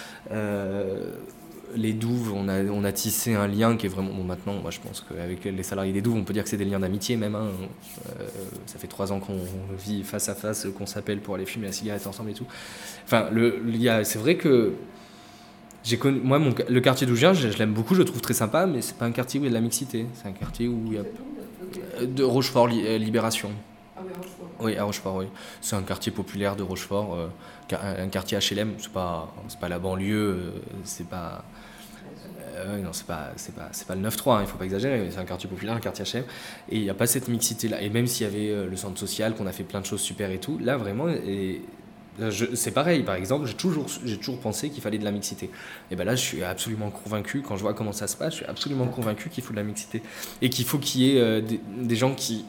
Les 1.75 1.93
douves, 1.93 2.33
on 2.35 2.49
a, 2.49 2.63
on 2.65 2.85
a 2.85 2.93
tissé 2.93 3.35
un 3.35 3.47
lien 3.47 3.77
qui 3.77 3.87
est 3.87 3.89
vraiment. 3.89 4.11
Bon, 4.13 4.25
maintenant, 4.25 4.55
moi 4.55 4.71
je 4.71 4.81
pense 4.81 5.05
qu'avec 5.09 5.45
les 5.45 5.63
salariés 5.63 5.93
des 5.93 6.01
douves, 6.01 6.17
on 6.17 6.25
peut 6.25 6.33
dire 6.33 6.45
que 6.45 6.49
c'est 6.49 6.57
des 6.57 6.65
liens 6.65 6.81
d'amitié 6.81 7.17
même. 7.17 7.35
Hein. 7.35 7.49
ça 8.67 8.79
fait 8.79 8.87
trois 8.87 9.13
ans 9.13 9.21
qu'on 9.21 9.41
vit 9.79 10.03
face 10.03 10.29
à 10.29 10.35
face, 10.35 10.67
qu'on 10.77 10.87
s'appelle 10.87 11.21
pour 11.21 11.35
aller 11.35 11.47
fumer 11.47 11.67
la 11.67 11.73
cigarette 11.73 12.07
ensemble 12.07 12.31
et 12.31 12.35
tout. 12.35 12.47
Enfin, 13.05 13.29
c'est 14.05 14.19
vrai 14.19 14.37
que 14.37 14.75
connu, 15.97 16.21
moi, 16.23 16.39
mon, 16.39 16.55
le 16.69 16.81
quartier 16.81 17.07
d'où 17.07 17.15
je 17.15 17.21
viens, 17.21 17.33
je, 17.33 17.49
l'aime 17.57 17.73
beaucoup, 17.73 17.95
je 17.95 18.01
le 18.01 18.05
trouve 18.05 18.21
très 18.21 18.35
sympa, 18.35 18.67
mais 18.67 18.83
c'est 18.83 18.97
pas 18.97 19.07
un 19.07 19.13
quartier 19.13 19.41
où 19.41 19.45
il 19.45 19.47
y 19.47 19.49
a 19.49 19.51
de 19.51 19.55
la 19.55 19.61
mixité. 19.61 20.07
C'est 20.15 20.29
un 20.29 20.33
quartier 20.33 20.69
où 20.69 20.83
il 20.87 20.95
y 20.95 20.99
a. 20.99 21.03
Euh, 22.01 22.07
de 22.07 22.23
Rochefort, 22.23 22.69
euh, 22.73 22.99
Libération. 22.99 23.51
Oui, 24.61 24.77
à 24.77 24.85
Rochefort. 24.85 25.17
Oui. 25.17 25.27
C'est 25.61 25.77
un 25.77 25.83
quartier 25.83 26.13
populaire 26.13 26.57
de 26.57 26.63
Rochefort, 26.63 27.15
euh, 27.15 27.29
un 27.71 28.09
quartier 28.09 28.39
HLM, 28.39 28.75
c'est 28.79 28.93
pas, 28.93 29.33
pas 29.61 29.69
la 29.69 29.79
banlieue, 29.79 30.55
c'est 30.85 31.09
pas. 31.09 31.45
non, 32.67 32.93
c'est 32.93 33.07
pas, 33.07 33.33
c'est 33.37 33.55
pas, 33.55 33.71
pas 33.87 33.95
le 33.95 34.09
9-3, 34.09 34.37
hein, 34.37 34.39
il 34.43 34.47
faut 34.47 34.59
pas 34.59 34.65
exagérer, 34.65 35.09
c'est 35.11 35.19
un 35.19 35.25
quartier 35.25 35.49
populaire, 35.49 35.77
un 35.77 35.81
quartier 35.81 36.05
HLM, 36.05 36.25
et 36.71 36.77
il 36.77 36.83
n'y 36.83 36.91
a 36.91 36.95
pas 36.95 37.07
cette 37.07 37.29
mixité-là. 37.29 37.81
Et 37.83 37.91
même 37.91 38.07
s'il 38.07 38.27
y 38.27 38.29
avait 38.29 38.67
le 38.67 38.77
centre 38.77 38.99
social, 38.99 39.35
qu'on 39.35 39.47
a 39.47 39.53
fait 39.53 39.65
plein 39.65 39.81
de 39.81 39.87
choses 39.87 40.01
super 40.01 40.31
et 40.31 40.39
tout, 40.39 40.59
là 40.59 40.77
vraiment, 40.77 41.07
c'est 42.55 42.73
pareil, 42.73 43.03
par 43.03 43.15
exemple, 43.15 43.47
j'ai 43.47 43.55
toujours, 43.55 43.87
toujours 44.21 44.41
pensé 44.41 44.71
qu'il 44.71 44.83
fallait 44.83 44.99
de 44.99 45.05
la 45.05 45.13
mixité. 45.13 45.51
Et 45.91 45.97
ben 45.97 46.05
là, 46.05 46.17
je 46.17 46.21
suis 46.21 46.43
absolument 46.43 46.91
convaincu, 46.91 47.43
quand 47.43 47.57
je 47.57 47.63
vois 47.63 47.75
comment 47.75 47.93
ça 47.93 48.07
se 48.07 48.17
passe, 48.17 48.33
je 48.33 48.37
suis 48.39 48.47
absolument 48.47 48.87
convaincu 48.87 49.29
qu'il 49.29 49.45
faut 49.45 49.53
de 49.53 49.59
la 49.59 49.63
mixité. 49.63 50.03
Et 50.43 50.51
qu'il 50.51 50.65
faut 50.65 50.79
qu'il 50.79 51.03
y 51.03 51.17
ait 51.17 51.21
euh, 51.21 51.41
des, 51.41 51.97
gens 51.97 52.15
qui, 52.15 52.45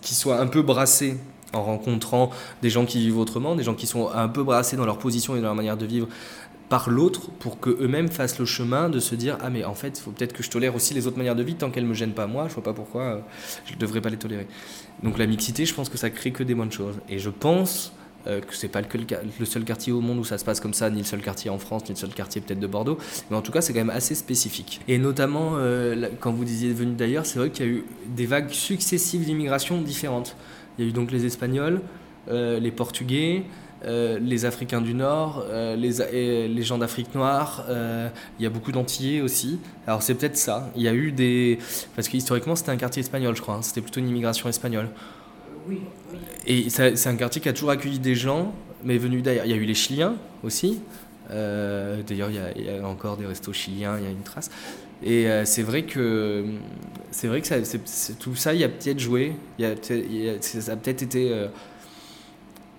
qui 0.00 0.14
soient 0.14 0.40
un 0.40 0.46
peu 0.46 0.62
brassés 0.62 1.18
en 1.54 1.62
rencontrant 1.62 2.30
des 2.62 2.70
gens 2.70 2.84
qui 2.84 2.98
vivent 2.98 3.18
autrement, 3.18 3.54
des 3.54 3.62
gens 3.62 3.74
qui 3.74 3.86
sont 3.86 4.10
un 4.10 4.28
peu 4.28 4.42
brassés 4.42 4.76
dans 4.76 4.86
leur 4.86 4.98
position 4.98 5.36
et 5.36 5.40
dans 5.40 5.46
leur 5.46 5.54
manière 5.54 5.76
de 5.76 5.86
vivre 5.86 6.08
par 6.68 6.88
l'autre 6.90 7.30
pour 7.38 7.60
qu'eux-mêmes 7.60 8.08
fassent 8.08 8.38
le 8.38 8.46
chemin 8.46 8.88
de 8.88 8.98
se 8.98 9.14
dire 9.14 9.36
ah 9.42 9.50
mais 9.50 9.64
en 9.64 9.74
fait 9.74 9.98
il 9.98 10.02
faut 10.02 10.10
peut-être 10.10 10.32
que 10.32 10.42
je 10.42 10.50
tolère 10.50 10.74
aussi 10.74 10.94
les 10.94 11.06
autres 11.06 11.18
manières 11.18 11.36
de 11.36 11.42
vivre 11.42 11.58
tant 11.58 11.70
qu'elles 11.70 11.84
me 11.84 11.94
gênent 11.94 12.14
pas 12.14 12.26
moi 12.26 12.46
je 12.48 12.54
vois 12.54 12.62
pas 12.62 12.72
pourquoi 12.72 13.02
euh, 13.02 13.18
je 13.66 13.74
ne 13.74 13.78
devrais 13.78 14.00
pas 14.00 14.08
les 14.08 14.16
tolérer 14.16 14.46
donc 15.02 15.18
la 15.18 15.26
mixité 15.26 15.66
je 15.66 15.74
pense 15.74 15.90
que 15.90 15.98
ça 15.98 16.08
crée 16.08 16.30
que 16.32 16.42
des 16.42 16.54
bonnes 16.54 16.72
choses 16.72 16.96
et 17.10 17.18
je 17.18 17.28
pense 17.28 17.92
euh, 18.26 18.40
que 18.40 18.54
c'est 18.56 18.68
pas 18.68 18.80
le, 18.80 18.88
le, 19.38 19.44
seul 19.44 19.64
quartier 19.64 19.92
au 19.92 20.00
monde 20.00 20.18
où 20.18 20.24
ça 20.24 20.38
se 20.38 20.46
passe 20.46 20.58
comme 20.58 20.72
ça, 20.72 20.88
ni 20.88 20.98
le 20.98 21.04
seul 21.04 21.20
quartier 21.20 21.50
en 21.50 21.58
France, 21.58 21.82
ni 21.84 21.90
le 21.90 21.96
seul 21.96 22.08
quartier 22.08 22.40
peut-être 22.40 22.58
de 22.58 22.66
Bordeaux, 22.66 22.96
mais 23.28 23.36
en 23.36 23.42
tout 23.42 23.52
cas 23.52 23.60
c'est 23.60 23.74
quand 23.74 23.80
même 23.80 23.90
assez 23.90 24.14
spécifique. 24.14 24.80
Et 24.88 24.96
notamment, 24.96 25.52
euh, 25.56 26.08
quand 26.20 26.32
vous 26.32 26.44
disiez 26.44 26.72
venu 26.72 26.94
d'ailleurs, 26.94 27.26
c'est 27.26 27.38
vrai 27.38 27.50
qu'il 27.50 27.66
y 27.66 27.68
a 27.68 27.72
eu 27.72 27.84
des 28.16 28.24
vagues 28.24 28.48
successives 28.48 29.26
d'immigration 29.26 29.78
différentes. 29.82 30.36
Il 30.78 30.84
y 30.84 30.86
a 30.86 30.90
eu 30.90 30.92
donc 30.92 31.10
les 31.10 31.24
Espagnols, 31.26 31.80
euh, 32.28 32.58
les 32.58 32.70
Portugais, 32.70 33.44
les 33.86 34.46
Africains 34.46 34.80
du 34.80 34.94
Nord, 34.94 35.44
les, 35.76 36.48
les, 36.48 36.62
gens 36.62 36.78
d'Afrique 36.78 37.14
noire, 37.14 37.66
il 38.38 38.42
y 38.42 38.46
a 38.46 38.48
beaucoup 38.48 38.72
d'Antillais 38.72 39.20
aussi. 39.20 39.58
Alors 39.86 40.02
c'est 40.02 40.14
peut-être 40.14 40.38
ça. 40.38 40.70
Il 40.74 40.80
y 40.80 40.88
a 40.88 40.94
eu 40.94 41.12
des... 41.12 41.58
Parce 41.94 42.08
que 42.08 42.16
historiquement 42.16 42.56
c'était 42.56 42.70
un 42.70 42.78
quartier 42.78 43.00
espagnol 43.00 43.36
je 43.36 43.42
crois, 43.42 43.56
hein. 43.56 43.62
c'était 43.62 43.82
plutôt 43.82 44.00
une 44.00 44.08
immigration 44.08 44.48
espagnole. 44.48 44.88
Oui, 45.68 45.80
Et 46.46 46.70
c'est 46.70 47.06
un 47.06 47.16
quartier 47.16 47.42
qui 47.42 47.48
a 47.50 47.52
toujours 47.52 47.68
accueilli 47.68 47.98
des 47.98 48.14
gens, 48.14 48.54
mais 48.84 48.96
venus 48.96 49.22
d'ailleurs. 49.22 49.44
Il 49.44 49.50
y 49.50 49.54
a 49.54 49.56
eu 49.58 49.66
les 49.66 49.74
Chiliens 49.74 50.14
aussi. 50.42 50.80
D'ailleurs, 51.28 52.30
il 52.56 52.64
y, 52.64 52.70
a 52.70 52.88
encore 52.88 53.18
des 53.18 53.26
restos 53.26 53.52
chiliens, 53.52 53.98
il 53.98 54.04
y 54.04 54.06
a 54.06 54.10
une 54.10 54.22
trace. 54.22 54.50
Et 55.04 55.26
c'est 55.44 55.62
vrai 55.62 55.82
que 55.82 56.44
c'est 57.10 57.28
vrai 57.28 57.42
que 57.42 58.14
tout 58.14 58.34
ça, 58.34 58.54
il 58.54 58.60
y 58.60 58.64
a 58.64 58.68
peut-être 58.68 58.98
joué. 58.98 59.34
A, 59.60 59.74
ça 60.40 60.72
a 60.72 60.76
peut-être 60.76 61.02
été 61.02 61.30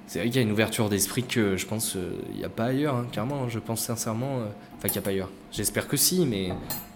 c'est 0.07 0.19
vrai 0.19 0.29
qu'il 0.29 0.35
y 0.35 0.39
a 0.39 0.43
une 0.43 0.51
ouverture 0.51 0.87
d'esprit 0.87 1.23
que 1.23 1.57
je 1.57 1.65
pense 1.65 1.95
euh, 1.95 2.21
il 2.31 2.37
n'y 2.37 2.45
a 2.45 2.49
pas 2.49 2.65
ailleurs, 2.65 2.95
hein, 2.95 3.07
clairement. 3.11 3.49
Je 3.49 3.59
pense 3.59 3.81
sincèrement, 3.81 4.39
euh, 4.39 4.45
enfin 4.77 4.87
qu'il 4.87 4.93
n'y 4.93 4.97
a 4.99 5.01
pas 5.01 5.09
ailleurs. 5.09 5.31
J'espère 5.51 5.87
que 5.87 5.97
si, 5.97 6.25
mais 6.25 6.49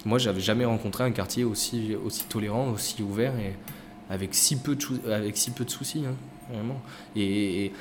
moi 0.04 0.18
j'avais 0.18 0.40
jamais 0.40 0.64
rencontré 0.64 1.04
un 1.04 1.10
quartier 1.10 1.44
aussi, 1.44 1.96
aussi 2.04 2.24
tolérant, 2.24 2.70
aussi 2.70 3.02
ouvert 3.02 3.34
et 3.38 3.54
avec 4.08 4.34
si 4.34 4.56
peu 4.56 4.76
de, 4.76 5.10
avec 5.12 5.36
si 5.36 5.50
peu 5.50 5.64
de 5.64 5.70
soucis, 5.70 6.04
hein, 6.06 6.14
vraiment. 6.52 6.80
Et, 7.16 7.72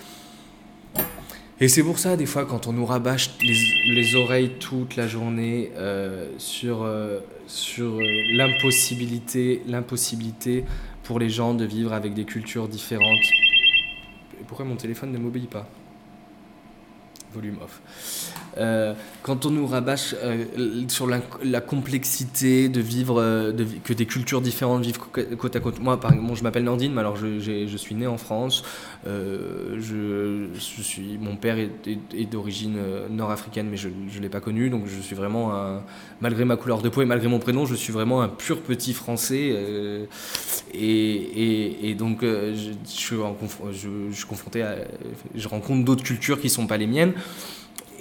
c'est 1.68 1.84
pour 1.84 2.00
ça, 2.00 2.16
des 2.16 2.26
fois, 2.26 2.46
quand 2.46 2.68
on 2.68 2.74
nous 2.74 2.86
rabâche 2.86 3.32
les, 3.42 3.94
les 3.94 4.16
oreilles 4.16 4.52
toute 4.60 4.96
la 4.96 5.08
journée 5.08 5.72
euh, 5.76 6.32
sur, 6.38 6.88
sur 7.48 8.00
l'impossibilité, 8.00 9.62
l'impossibilité 9.68 10.64
pour 11.04 11.20
les 11.20 11.30
gens 11.30 11.54
de 11.54 11.66
vivre 11.66 11.92
avec 11.92 12.14
des 12.14 12.24
cultures 12.24 12.68
différentes 12.68 13.26
pourquoi 14.50 14.66
mon 14.66 14.76
téléphone 14.76 15.12
ne 15.12 15.20
m'obéit 15.20 15.48
pas? 15.48 15.68
Volume 17.32 17.60
off. 17.62 17.82
Euh, 18.58 18.94
quand 19.24 19.46
on 19.46 19.52
nous 19.52 19.68
rabâche 19.68 20.16
euh, 20.24 20.46
sur 20.88 21.08
la, 21.08 21.62
complexité 21.62 22.70
de 22.70 22.82
vivre, 22.82 23.22
euh, 23.22 23.54
que 23.84 23.94
des 23.94 24.06
cultures 24.06 24.42
différentes 24.42 24.84
vivent 24.84 24.98
côte 24.98 25.56
à 25.56 25.60
côte. 25.60 25.80
Moi, 25.80 26.00
par 26.00 26.12
je 26.34 26.44
m'appelle 26.44 26.64
Nordine, 26.64 26.94
mais 26.94 27.00
alors 27.02 27.16
je, 27.16 27.78
suis 27.78 27.96
né 27.96 28.08
en 28.08 28.18
France. 28.18 28.64
Je, 29.06 30.48
suis, 30.58 31.18
mon 31.20 31.36
père 31.36 31.58
est, 31.58 32.26
d'origine 32.30 32.78
nord-africaine, 33.10 33.68
mais 33.70 33.78
je 33.78 33.90
ne 33.90 34.22
l'ai 34.22 34.30
pas 34.30 34.42
connu. 34.42 34.70
Donc 34.70 34.84
je 34.88 35.02
suis 35.02 35.16
vraiment, 35.16 35.82
malgré 36.22 36.46
ma 36.46 36.56
couleur 36.56 36.82
de 36.82 36.90
peau 36.90 37.02
et 37.02 37.06
malgré 37.06 37.28
mon 37.28 37.40
prénom, 37.40 37.66
je 37.66 37.76
suis 37.76 37.94
vraiment 37.94 38.22
un 38.22 38.30
pur 38.30 38.62
petit 38.62 38.94
français. 38.94 39.56
Et, 40.74 41.96
donc 41.98 42.20
je, 42.22 42.72
suis 42.86 43.16
confronté. 44.28 44.66
Je 45.36 45.48
rencontre 45.48 45.86
d'autres 45.86 46.04
cultures 46.04 46.40
qui 46.40 46.48
ne 46.48 46.52
sont 46.52 46.68
pas 46.68 46.78
les 46.78 46.88
miennes. 46.88 47.14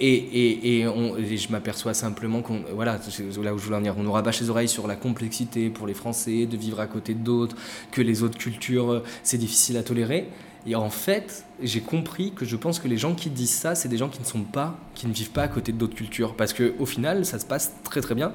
Et, 0.01 0.79
et, 0.79 0.83
je 0.83 1.51
m'aperçois 1.51 1.93
simplement 1.93 2.41
qu'on. 2.41 2.61
Voilà, 2.73 2.99
là 3.43 3.53
où 3.53 3.57
je 3.57 3.63
voulais 3.65 3.75
en 3.75 3.79
venir. 3.79 3.95
On 3.97 4.03
nous 4.03 4.11
rabâche 4.11 4.41
les 4.41 4.49
oreilles 4.49 4.69
sur 4.69 4.87
la 4.87 4.95
complexité 4.95 5.69
pour 5.69 5.87
les 5.87 5.93
Français 5.93 6.45
de 6.45 6.57
vivre 6.57 6.79
à 6.79 6.87
côté 6.87 7.13
d'autres, 7.13 7.55
que 7.91 8.01
les 8.01 8.23
autres 8.23 8.37
cultures, 8.37 9.03
c'est 9.23 9.37
difficile 9.37 9.77
à 9.77 9.83
tolérer. 9.83 10.27
Et 10.65 10.75
en 10.75 10.89
fait, 10.89 11.45
j'ai 11.61 11.79
compris 11.79 12.33
que 12.33 12.45
je 12.45 12.55
pense 12.55 12.79
que 12.79 12.87
les 12.87 12.97
gens 12.97 13.15
qui 13.15 13.29
disent 13.29 13.53
ça, 13.53 13.75
c'est 13.75 13.87
des 13.87 13.97
gens 13.97 14.09
qui 14.09 14.19
ne 14.19 14.25
sont 14.25 14.43
pas, 14.43 14.77
qui 14.93 15.07
ne 15.07 15.13
vivent 15.13 15.31
pas 15.31 15.43
à 15.43 15.47
côté 15.47 15.71
d'autres 15.71 15.95
cultures. 15.95 16.35
Parce 16.35 16.53
qu'au 16.53 16.85
final, 16.85 17.25
ça 17.25 17.39
se 17.39 17.45
passe 17.45 17.73
très 17.83 18.01
très 18.01 18.13
bien. 18.13 18.33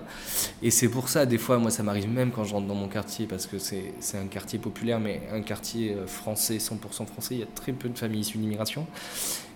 Et 0.63 0.71
c'est 0.71 0.89
pour 0.89 1.09
ça, 1.09 1.27
des 1.27 1.39
fois, 1.39 1.59
moi, 1.59 1.71
ça 1.71 1.83
m'arrive 1.83 2.09
même 2.09 2.31
quand 2.31 2.45
je 2.45 2.55
rentre 2.55 2.67
dans 2.67 2.75
mon 2.75 2.89
quartier, 2.89 3.27
parce 3.27 3.47
que 3.47 3.59
c'est 3.59 3.93
un 4.15 4.27
quartier 4.27 4.59
populaire, 4.59 5.01
mais 5.01 5.23
un 5.33 5.43
quartier 5.43 5.95
euh, 5.95 6.07
français, 6.07 6.57
100% 6.57 7.07
français, 7.07 7.35
il 7.35 7.41
y 7.41 7.43
a 7.43 7.49
très 7.55 7.73
peu 7.73 7.89
de 7.89 7.99
familles 7.99 8.21
issues 8.21 8.39
d'immigration. 8.39 8.87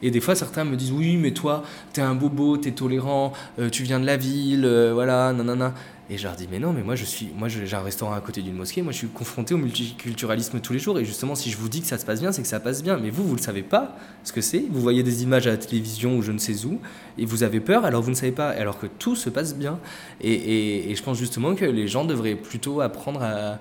Et 0.02 0.10
des 0.10 0.20
fois, 0.20 0.34
certains 0.34 0.64
me 0.64 0.76
disent 0.76 0.92
Oui, 0.92 1.16
mais 1.16 1.32
toi, 1.32 1.62
t'es 1.92 2.02
un 2.02 2.14
bobo, 2.14 2.58
t'es 2.58 2.72
tolérant, 2.72 3.32
euh, 3.58 3.70
tu 3.70 3.82
viens 3.82 3.98
de 3.98 4.06
la 4.06 4.16
ville, 4.16 4.64
euh, 4.64 4.92
voilà, 4.92 5.32
nanana. 5.32 5.74
Et 6.10 6.16
je 6.16 6.24
leur 6.24 6.36
dis, 6.36 6.48
mais 6.50 6.58
non, 6.58 6.72
mais 6.72 6.82
moi, 6.82 6.94
je 6.94 7.04
suis, 7.04 7.28
moi, 7.36 7.48
j'ai 7.48 7.74
un 7.74 7.82
restaurant 7.82 8.14
à 8.14 8.20
côté 8.22 8.40
d'une 8.40 8.54
mosquée, 8.54 8.80
moi, 8.80 8.92
je 8.92 8.98
suis 8.98 9.08
confronté 9.08 9.52
au 9.52 9.58
multiculturalisme 9.58 10.58
tous 10.60 10.72
les 10.72 10.78
jours. 10.78 10.98
Et 10.98 11.04
justement, 11.04 11.34
si 11.34 11.50
je 11.50 11.58
vous 11.58 11.68
dis 11.68 11.82
que 11.82 11.86
ça 11.86 11.98
se 11.98 12.06
passe 12.06 12.20
bien, 12.20 12.32
c'est 12.32 12.40
que 12.40 12.48
ça 12.48 12.60
passe 12.60 12.82
bien. 12.82 12.96
Mais 12.96 13.10
vous, 13.10 13.24
vous 13.24 13.36
ne 13.36 13.40
savez 13.40 13.62
pas 13.62 13.94
ce 14.24 14.32
que 14.32 14.40
c'est. 14.40 14.64
Vous 14.70 14.80
voyez 14.80 15.02
des 15.02 15.22
images 15.22 15.46
à 15.46 15.50
la 15.50 15.58
télévision 15.58 16.16
ou 16.16 16.22
je 16.22 16.32
ne 16.32 16.38
sais 16.38 16.64
où, 16.64 16.80
et 17.18 17.26
vous 17.26 17.42
avez 17.42 17.60
peur, 17.60 17.84
alors 17.84 18.00
vous 18.00 18.10
ne 18.10 18.14
savez 18.14 18.32
pas, 18.32 18.48
alors 18.48 18.78
que 18.78 18.86
tout 18.86 19.16
se 19.16 19.28
passe 19.28 19.54
bien. 19.54 19.78
Et, 20.22 20.90
et, 20.90 20.94
je 20.94 21.02
pense 21.02 21.18
justement 21.18 21.54
que 21.54 21.66
les 21.66 21.88
gens 21.88 22.06
devraient 22.06 22.36
plutôt 22.36 22.80
apprendre 22.80 23.22
à, 23.22 23.58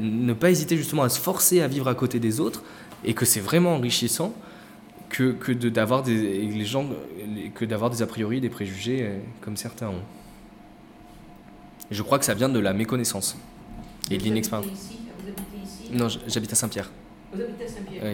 ne 0.00 0.32
pas 0.32 0.50
hésiter 0.50 0.76
justement 0.76 1.04
à 1.04 1.08
se 1.08 1.20
forcer 1.20 1.62
à 1.62 1.68
vivre 1.68 1.88
à 1.88 1.94
côté 1.94 2.18
des 2.18 2.40
autres, 2.40 2.64
et 3.04 3.14
que 3.14 3.24
c'est 3.24 3.40
vraiment 3.40 3.74
enrichissant 3.76 4.34
que, 5.08 5.30
que 5.30 5.52
d'avoir 5.52 6.02
des, 6.02 6.50
que 7.54 7.64
d'avoir 7.64 7.90
des 7.90 8.02
a 8.02 8.06
priori, 8.06 8.40
des 8.40 8.48
préjugés, 8.48 8.98
euh, 9.02 9.18
comme 9.40 9.56
certains 9.56 9.88
ont. 9.88 10.02
Je 11.90 12.02
crois 12.02 12.18
que 12.18 12.24
ça 12.24 12.34
vient 12.34 12.48
de 12.48 12.58
la 12.58 12.72
méconnaissance 12.72 13.36
et 14.10 14.18
de 14.18 14.22
l'inexpérience. 14.22 14.66
Vous 14.66 15.28
habitez 15.28 15.64
ici 15.64 15.90
Non, 15.92 16.08
j'habite 16.26 16.52
à 16.52 16.56
Saint-Pierre. 16.56 16.90
Vous 17.32 17.40
habitez 17.40 17.64
à 17.64 17.68
Saint-Pierre 17.68 18.02
Oui. 18.04 18.12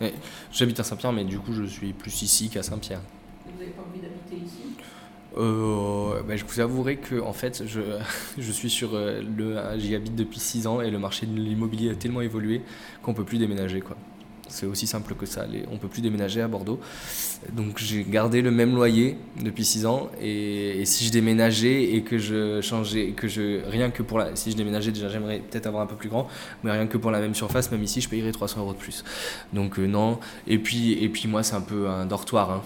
oui. 0.00 0.12
J'habite 0.52 0.80
à 0.80 0.84
Saint-Pierre, 0.84 1.12
mais 1.12 1.24
du 1.24 1.38
coup, 1.38 1.52
je 1.52 1.64
suis 1.64 1.92
plus 1.92 2.22
ici 2.22 2.48
qu'à 2.48 2.62
Saint-Pierre. 2.62 3.00
Vous 3.46 3.58
n'avez 3.58 3.70
pas 3.72 3.82
envie 3.82 4.00
d'habiter 4.00 4.36
ici? 4.46 4.62
Euh, 5.38 6.22
bah, 6.22 6.36
je 6.36 6.44
vous 6.44 6.60
avouerai 6.60 6.96
que 6.96 7.20
en 7.20 7.32
fait, 7.32 7.62
je, 7.66 7.80
je 8.38 8.52
suis 8.52 8.68
sur 8.70 8.94
euh, 8.94 9.22
le, 9.22 9.56
j'y 9.78 9.94
habite 9.94 10.14
depuis 10.14 10.40
6 10.40 10.66
ans 10.66 10.80
et 10.80 10.90
le 10.90 10.98
marché 10.98 11.26
de 11.26 11.34
l'immobilier 11.34 11.90
a 11.90 11.94
tellement 11.94 12.20
évolué 12.20 12.60
qu'on 13.02 13.14
peut 13.14 13.24
plus 13.24 13.38
déménager 13.38 13.80
quoi. 13.80 13.96
C'est 14.48 14.66
aussi 14.66 14.86
simple 14.86 15.14
que 15.14 15.24
ça. 15.24 15.46
Les, 15.46 15.64
on 15.70 15.78
peut 15.78 15.88
plus 15.88 16.02
déménager 16.02 16.42
à 16.42 16.48
Bordeaux. 16.48 16.80
Donc 17.52 17.78
j'ai 17.78 18.04
gardé 18.04 18.42
le 18.42 18.50
même 18.50 18.74
loyer 18.74 19.16
depuis 19.40 19.64
6 19.64 19.86
ans. 19.86 20.10
Et, 20.20 20.84
si 20.84 21.06
je 21.06 21.12
déménageais 21.12 21.94
et 21.94 22.02
que 22.02 22.18
je 22.18 22.60
changeais, 22.60 23.12
que 23.12 23.28
je 23.28 23.64
rien 23.68 23.90
que 23.90 24.02
pour 24.02 24.18
la, 24.18 24.34
si 24.36 24.50
je 24.50 24.56
déménageais 24.56 24.90
déjà 24.90 25.08
j'aimerais 25.08 25.38
peut-être 25.38 25.66
avoir 25.66 25.82
un 25.82 25.86
peu 25.86 25.96
plus 25.96 26.08
grand, 26.08 26.28
mais 26.64 26.70
rien 26.70 26.86
que 26.86 26.98
pour 26.98 27.10
la 27.10 27.20
même 27.20 27.34
surface, 27.34 27.70
même 27.70 27.82
ici 27.82 28.00
je 28.00 28.08
payerais 28.08 28.32
300 28.32 28.60
euros 28.60 28.72
de 28.72 28.78
plus. 28.78 29.04
Donc 29.52 29.78
euh, 29.78 29.86
non. 29.86 30.18
Et 30.46 30.58
puis 30.58 30.92
et 31.02 31.08
puis 31.08 31.28
moi 31.28 31.42
c'est 31.42 31.54
un 31.54 31.60
peu 31.60 31.88
un 31.88 32.04
dortoir. 32.04 32.50
Hein. 32.50 32.62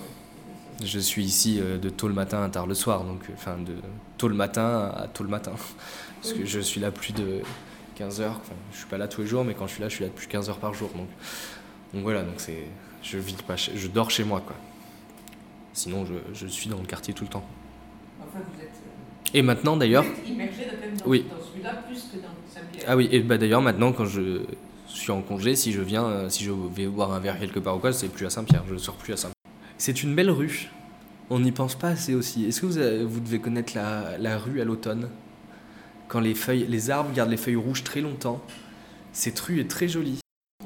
Je 0.85 0.99
suis 0.99 1.25
ici 1.25 1.59
euh, 1.61 1.79
de 1.79 1.89
tôt 1.89 2.09
le 2.09 2.15
matin 2.15 2.43
à 2.43 2.49
tard 2.49 2.67
le 2.67 2.75
soir, 2.75 3.05
donc 3.05 3.21
euh, 3.29 3.35
enfin 3.35 3.57
de 3.59 3.75
tôt 4.19 4.29
le 4.29 4.35
matin 4.35 4.93
à 4.95 5.07
tôt 5.09 5.25
le 5.25 5.31
matin, 5.31 5.53
parce 6.21 6.35
que 6.35 6.45
je 6.45 6.61
suis 6.61 6.81
là 6.81 6.91
plus 6.91 7.13
de 7.13 7.41
15 7.97 8.21
heures. 8.21 8.41
Enfin, 8.43 8.55
je 8.73 8.79
suis 8.79 8.87
pas 8.87 8.99
là 8.99 9.09
tous 9.09 9.23
les 9.23 9.27
jours, 9.27 9.45
mais 9.45 9.55
quand 9.55 9.67
je 9.67 9.73
suis 9.73 9.83
là, 9.83 9.89
je 9.89 9.95
suis 9.95 10.05
là 10.05 10.11
depuis 10.11 10.29
15 10.29 10.51
heures 10.51 10.59
par 10.59 10.75
jour. 10.75 10.91
Donc 10.95 11.09
donc 11.97 12.05
voilà, 12.05 12.23
donc 12.23 12.35
c'est, 12.37 12.65
je 13.03 13.17
vis 13.17 13.35
pas, 13.43 13.57
je 13.57 13.89
dors 13.89 14.11
chez 14.11 14.23
moi 14.23 14.43
quoi. 14.47 14.55
Sinon, 15.73 16.05
je, 16.05 16.15
je 16.35 16.47
suis 16.47 16.69
dans 16.69 16.79
le 16.79 16.85
quartier 16.87 17.15
tout 17.15 17.25
le 17.25 17.31
temps. 17.31 17.45
Enfin, 18.21 18.39
vous 18.39 18.63
êtes. 18.63 18.69
Euh, 18.69 19.31
et 19.33 19.41
maintenant 19.41 19.79
d'ailleurs. 19.79 20.05
dans, 20.05 21.07
oui. 21.07 21.25
dans 21.31 21.43
celui-là 21.43 21.73
plus 21.89 22.03
que 22.13 22.17
dans 22.19 22.29
Saint-Pierre. 22.55 22.85
Ah 22.87 22.97
oui, 22.97 23.09
et 23.11 23.21
bah 23.21 23.39
d'ailleurs 23.39 23.63
maintenant 23.63 23.93
quand 23.93 24.05
je 24.05 24.43
suis 24.87 25.11
en 25.11 25.23
congé, 25.23 25.57
si 25.57 25.73
je 25.73 25.81
viens, 25.81 26.05
euh, 26.05 26.29
si 26.29 26.45
je 26.45 26.53
vais 26.53 26.87
boire 26.87 27.13
un 27.13 27.19
verre 27.19 27.39
quelque 27.41 27.61
part 27.61 27.77
ou 27.77 27.79
quoi, 27.79 27.95
c'est 27.95 28.09
plus 28.09 28.27
à 28.27 28.31
Saint-Pierre, 28.31 28.65
je 28.69 28.75
ne 28.75 28.79
sors 28.79 28.97
plus 28.97 29.15
à 29.15 29.17
Saint-Pierre. 29.17 29.53
C'est 29.79 30.03
une 30.03 30.15
belle 30.15 30.31
rue. 30.31 30.71
On 31.31 31.41
n'y 31.41 31.53
pense 31.53 31.75
pas 31.75 31.89
assez 31.89 32.15
aussi. 32.15 32.45
Est-ce 32.45 32.61
que 32.61 32.67
vous, 32.67 33.09
vous 33.09 33.21
devez 33.21 33.41
connaître 33.41 33.73
la, 33.75 34.19
la 34.19 34.39
rue 34.39 34.61
à 34.61 34.65
l'automne? 34.65 35.09
Quand 36.09 36.21
les 36.21 36.35
feuilles, 36.35 36.67
les 36.69 36.91
arbres 36.91 37.13
gardent 37.13 37.31
les 37.31 37.37
feuilles 37.37 37.57
rouges 37.57 37.83
très 37.83 38.01
longtemps. 38.01 38.41
Cette 39.13 39.41
rue 39.41 39.61
est 39.61 39.69
très 39.69 39.89
jolie. 39.89 40.21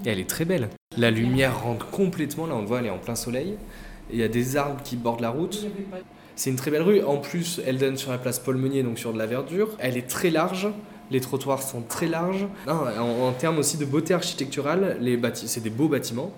Et 0.04 0.08
elle 0.08 0.18
est 0.18 0.28
très 0.28 0.44
belle. 0.44 0.68
La 0.96 1.10
lumière 1.10 1.62
rentre 1.62 1.86
complètement, 1.90 2.46
là 2.46 2.54
on 2.54 2.64
voit, 2.64 2.80
elle 2.80 2.86
est 2.86 2.90
en 2.90 2.98
plein 2.98 3.14
soleil. 3.14 3.56
Il 4.12 4.18
y 4.18 4.22
a 4.22 4.28
des 4.28 4.56
arbres 4.56 4.82
qui 4.82 4.96
bordent 4.96 5.20
la 5.20 5.30
route. 5.30 5.66
C'est 6.36 6.50
une 6.50 6.56
très 6.56 6.70
belle 6.70 6.82
rue. 6.82 7.02
En 7.02 7.18
plus, 7.18 7.60
elle 7.66 7.78
donne 7.78 7.96
sur 7.96 8.10
la 8.10 8.18
place 8.18 8.38
Paul 8.38 8.56
Meunier, 8.56 8.82
donc 8.82 8.98
sur 8.98 9.12
de 9.12 9.18
la 9.18 9.26
verdure. 9.26 9.76
Elle 9.78 9.96
est 9.96 10.08
très 10.08 10.30
large. 10.30 10.68
Les 11.10 11.20
trottoirs 11.20 11.62
sont 11.62 11.82
très 11.82 12.06
larges. 12.06 12.46
en, 12.66 13.32
termes 13.32 13.58
aussi 13.58 13.76
de 13.76 13.84
beauté 13.84 14.14
architecturale, 14.14 14.98
c'est 15.34 15.62
des 15.62 15.70
beaux 15.70 15.88
bâtiments. 15.88 16.32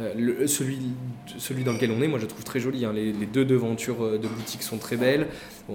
Euh, 0.00 0.46
celui, 0.46 0.78
celui 1.38 1.64
dans 1.64 1.72
lequel 1.72 1.90
on 1.90 2.00
est, 2.00 2.08
moi 2.08 2.18
je 2.18 2.26
trouve 2.26 2.44
très 2.44 2.60
joli. 2.60 2.84
Hein. 2.84 2.92
Les, 2.94 3.12
deux 3.12 3.44
devantures 3.44 4.04
euh, 4.04 4.18
de 4.18 4.28
boutiques 4.28 4.62
sont 4.62 4.78
très 4.78 4.96
belles. 4.96 5.26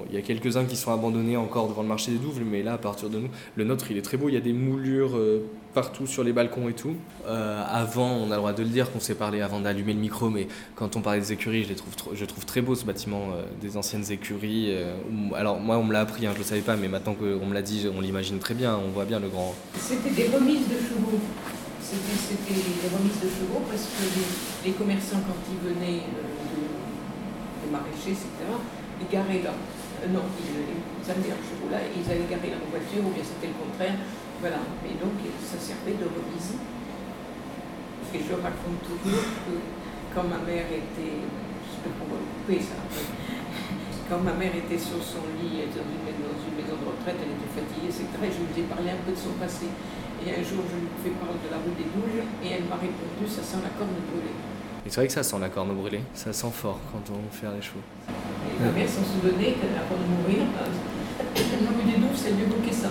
Il 0.10 0.16
y 0.16 0.18
a 0.18 0.22
quelques-uns 0.22 0.66
qui 0.66 0.76
sont 0.76 0.92
abandonnés 0.92 1.38
encore 1.38 1.68
devant 1.68 1.84
le 1.84 1.88
marché 1.88 2.12
des 2.12 2.18
Douves, 2.18 2.42
mais 2.50 2.64
là, 2.64 2.74
à 2.74 2.78
partir 2.78 3.10
de 3.10 3.20
nous, 3.20 3.28
le 3.56 3.64
nôtre 3.64 3.92
il 3.92 3.98
est 3.98 4.02
très 4.02 4.18
beau. 4.18 4.30
Il 4.30 4.34
y 4.34 4.38
a 4.38 4.42
des 4.42 4.54
moulures 4.54 5.18
euh, 5.18 5.46
partout 5.74 6.08
sur 6.08 6.24
les 6.24 6.34
balcons 6.34 6.70
et 6.70 6.74
tout. 6.74 6.96
avant, 7.28 8.12
on 8.12 8.28
a 8.32 8.36
le 8.36 8.38
droit 8.38 8.54
de 8.54 8.64
le 8.64 8.70
dire 8.70 8.92
qu'on 8.92 9.00
s'est 9.00 9.16
parlé 9.16 9.42
avant 9.42 9.60
d'allumer 9.60 9.94
le 9.94 10.00
micro, 10.00 10.30
mais 10.30 10.48
quand 10.76 10.96
on 10.96 11.02
parlait 11.02 11.20
des 11.20 11.34
écuries, 11.34 11.64
je, 11.64 11.70
les 11.70 11.76
trouve, 11.76 11.94
je 12.14 12.26
trouve 12.26 12.46
très 12.46 12.62
beau 12.62 12.76
ce 12.76 12.86
bâtiment 12.86 13.30
des 13.62 13.76
anciennes 13.76 14.10
écuries. 14.12 14.72
alors, 15.36 15.60
moi, 15.60 15.78
on 15.78 15.84
me 15.84 15.94
l'a 15.94 16.02
appris, 16.02 16.26
hein, 16.28 16.32
je 16.34 16.38
ne 16.38 16.44
le 16.44 16.48
savais 16.48 16.62
pas, 16.62 16.76
mais 16.76 16.88
maintenant 16.88 17.16
qu'on 17.16 17.46
me 17.46 17.54
l'a 17.54 17.64
dit, 17.64 17.88
on 17.96 18.02
l'imagine 18.02 18.38
très 18.38 18.54
bien. 18.54 18.78
On 18.78 18.90
voit 18.92 19.06
bien 19.06 19.20
le 19.20 19.30
grand. 19.30 19.56
C'était 19.78 20.12
des 20.12 20.28
remises 20.28 20.68
de 20.68 20.76
chevaux 20.76 21.20
c'était 21.94 22.58
des 22.58 22.90
remises 22.90 23.22
de 23.22 23.30
chevaux 23.30 23.62
parce 23.70 23.86
que 23.94 24.04
les, 24.66 24.74
commerçants, 24.74 25.22
quand 25.26 25.38
ils 25.50 25.62
venaient 25.62 26.06
euh, 26.10 27.66
de, 27.66 27.72
maraîcher, 27.72 28.18
etc., 28.18 28.30
ils 29.02 29.10
garaient 29.10 29.44
là. 29.46 29.54
Euh, 29.54 30.10
non, 30.10 30.26
ils, 30.40 31.06
leurs 31.06 31.44
chevaux 31.46 31.70
là 31.70 31.80
ils 31.84 32.06
allaient 32.10 32.30
garer 32.30 32.50
leur 32.50 32.66
voiture, 32.72 33.06
ou 33.06 33.12
bien 33.14 33.24
c'était 33.24 33.54
le 33.54 33.58
contraire. 33.60 33.98
Voilà. 34.42 34.62
Et 34.86 34.96
donc, 34.98 35.16
ça 35.44 35.60
servait 35.60 35.96
de 35.96 36.08
remise. 36.10 36.58
Et 38.14 38.22
je 38.22 38.34
raconte 38.34 38.82
toujours 38.86 39.26
que 39.46 39.54
quand 40.14 40.26
ma 40.26 40.42
mère 40.46 40.70
était. 40.70 41.22
Je 41.24 41.90
peux 41.90 41.94
couper 41.98 42.62
ça 42.62 42.78
quand 44.10 44.20
ma 44.20 44.34
mère 44.34 44.54
était 44.54 44.78
sur 44.78 45.00
son 45.02 45.24
lit, 45.40 45.64
dans 45.74 45.88
une, 45.90 46.06
dans 46.22 46.38
une 46.38 46.56
maison 46.60 46.76
de 46.76 46.86
retraite, 46.86 47.18
elle 47.24 47.34
était 47.34 47.50
fatiguée, 47.56 47.90
etc. 47.90 48.06
Et 48.22 48.30
je 48.30 48.46
lui 48.46 48.62
ai 48.62 48.68
parlé 48.68 48.92
un 48.92 49.02
peu 49.02 49.16
de 49.16 49.18
son 49.18 49.34
passé. 49.40 49.72
Et 50.26 50.32
un 50.32 50.44
jour, 50.44 50.64
je 50.72 50.80
lui 50.80 50.88
ai 50.88 51.00
fait 51.04 51.16
parler 51.20 51.36
de 51.44 51.52
la 51.52 51.60
rue 51.60 51.76
des 51.76 51.84
Douges 51.92 52.24
et 52.44 52.56
elle 52.56 52.64
m'a 52.72 52.80
répondu 52.80 53.28
ça 53.28 53.44
sent 53.44 53.60
la 53.60 53.76
corne 53.76 53.92
brûlée. 54.08 54.32
Et 54.86 54.90
c'est 54.90 55.04
vrai 55.04 55.08
que 55.08 55.14
ça 55.14 55.24
sent 55.24 55.36
la 55.40 55.50
corne 55.50 55.76
brûlée, 55.76 56.00
ça 56.14 56.32
sent 56.32 56.52
fort 56.54 56.80
quand 56.92 57.04
on 57.12 57.28
fait 57.28 57.48
les 57.54 57.62
chevaux. 57.62 57.84
Et 58.08 58.64
Ma 58.64 58.72
mère 58.72 58.88
s'en 58.88 59.04
souvenait 59.04 59.56
qu'avant 59.60 60.00
de 60.00 60.08
mourir, 60.08 60.48
euh, 60.48 60.72
le 61.20 61.92
des 61.92 61.98
douves, 62.00 62.16
c'est 62.16 62.36
d'évoquer 62.36 62.72
ça. 62.72 62.88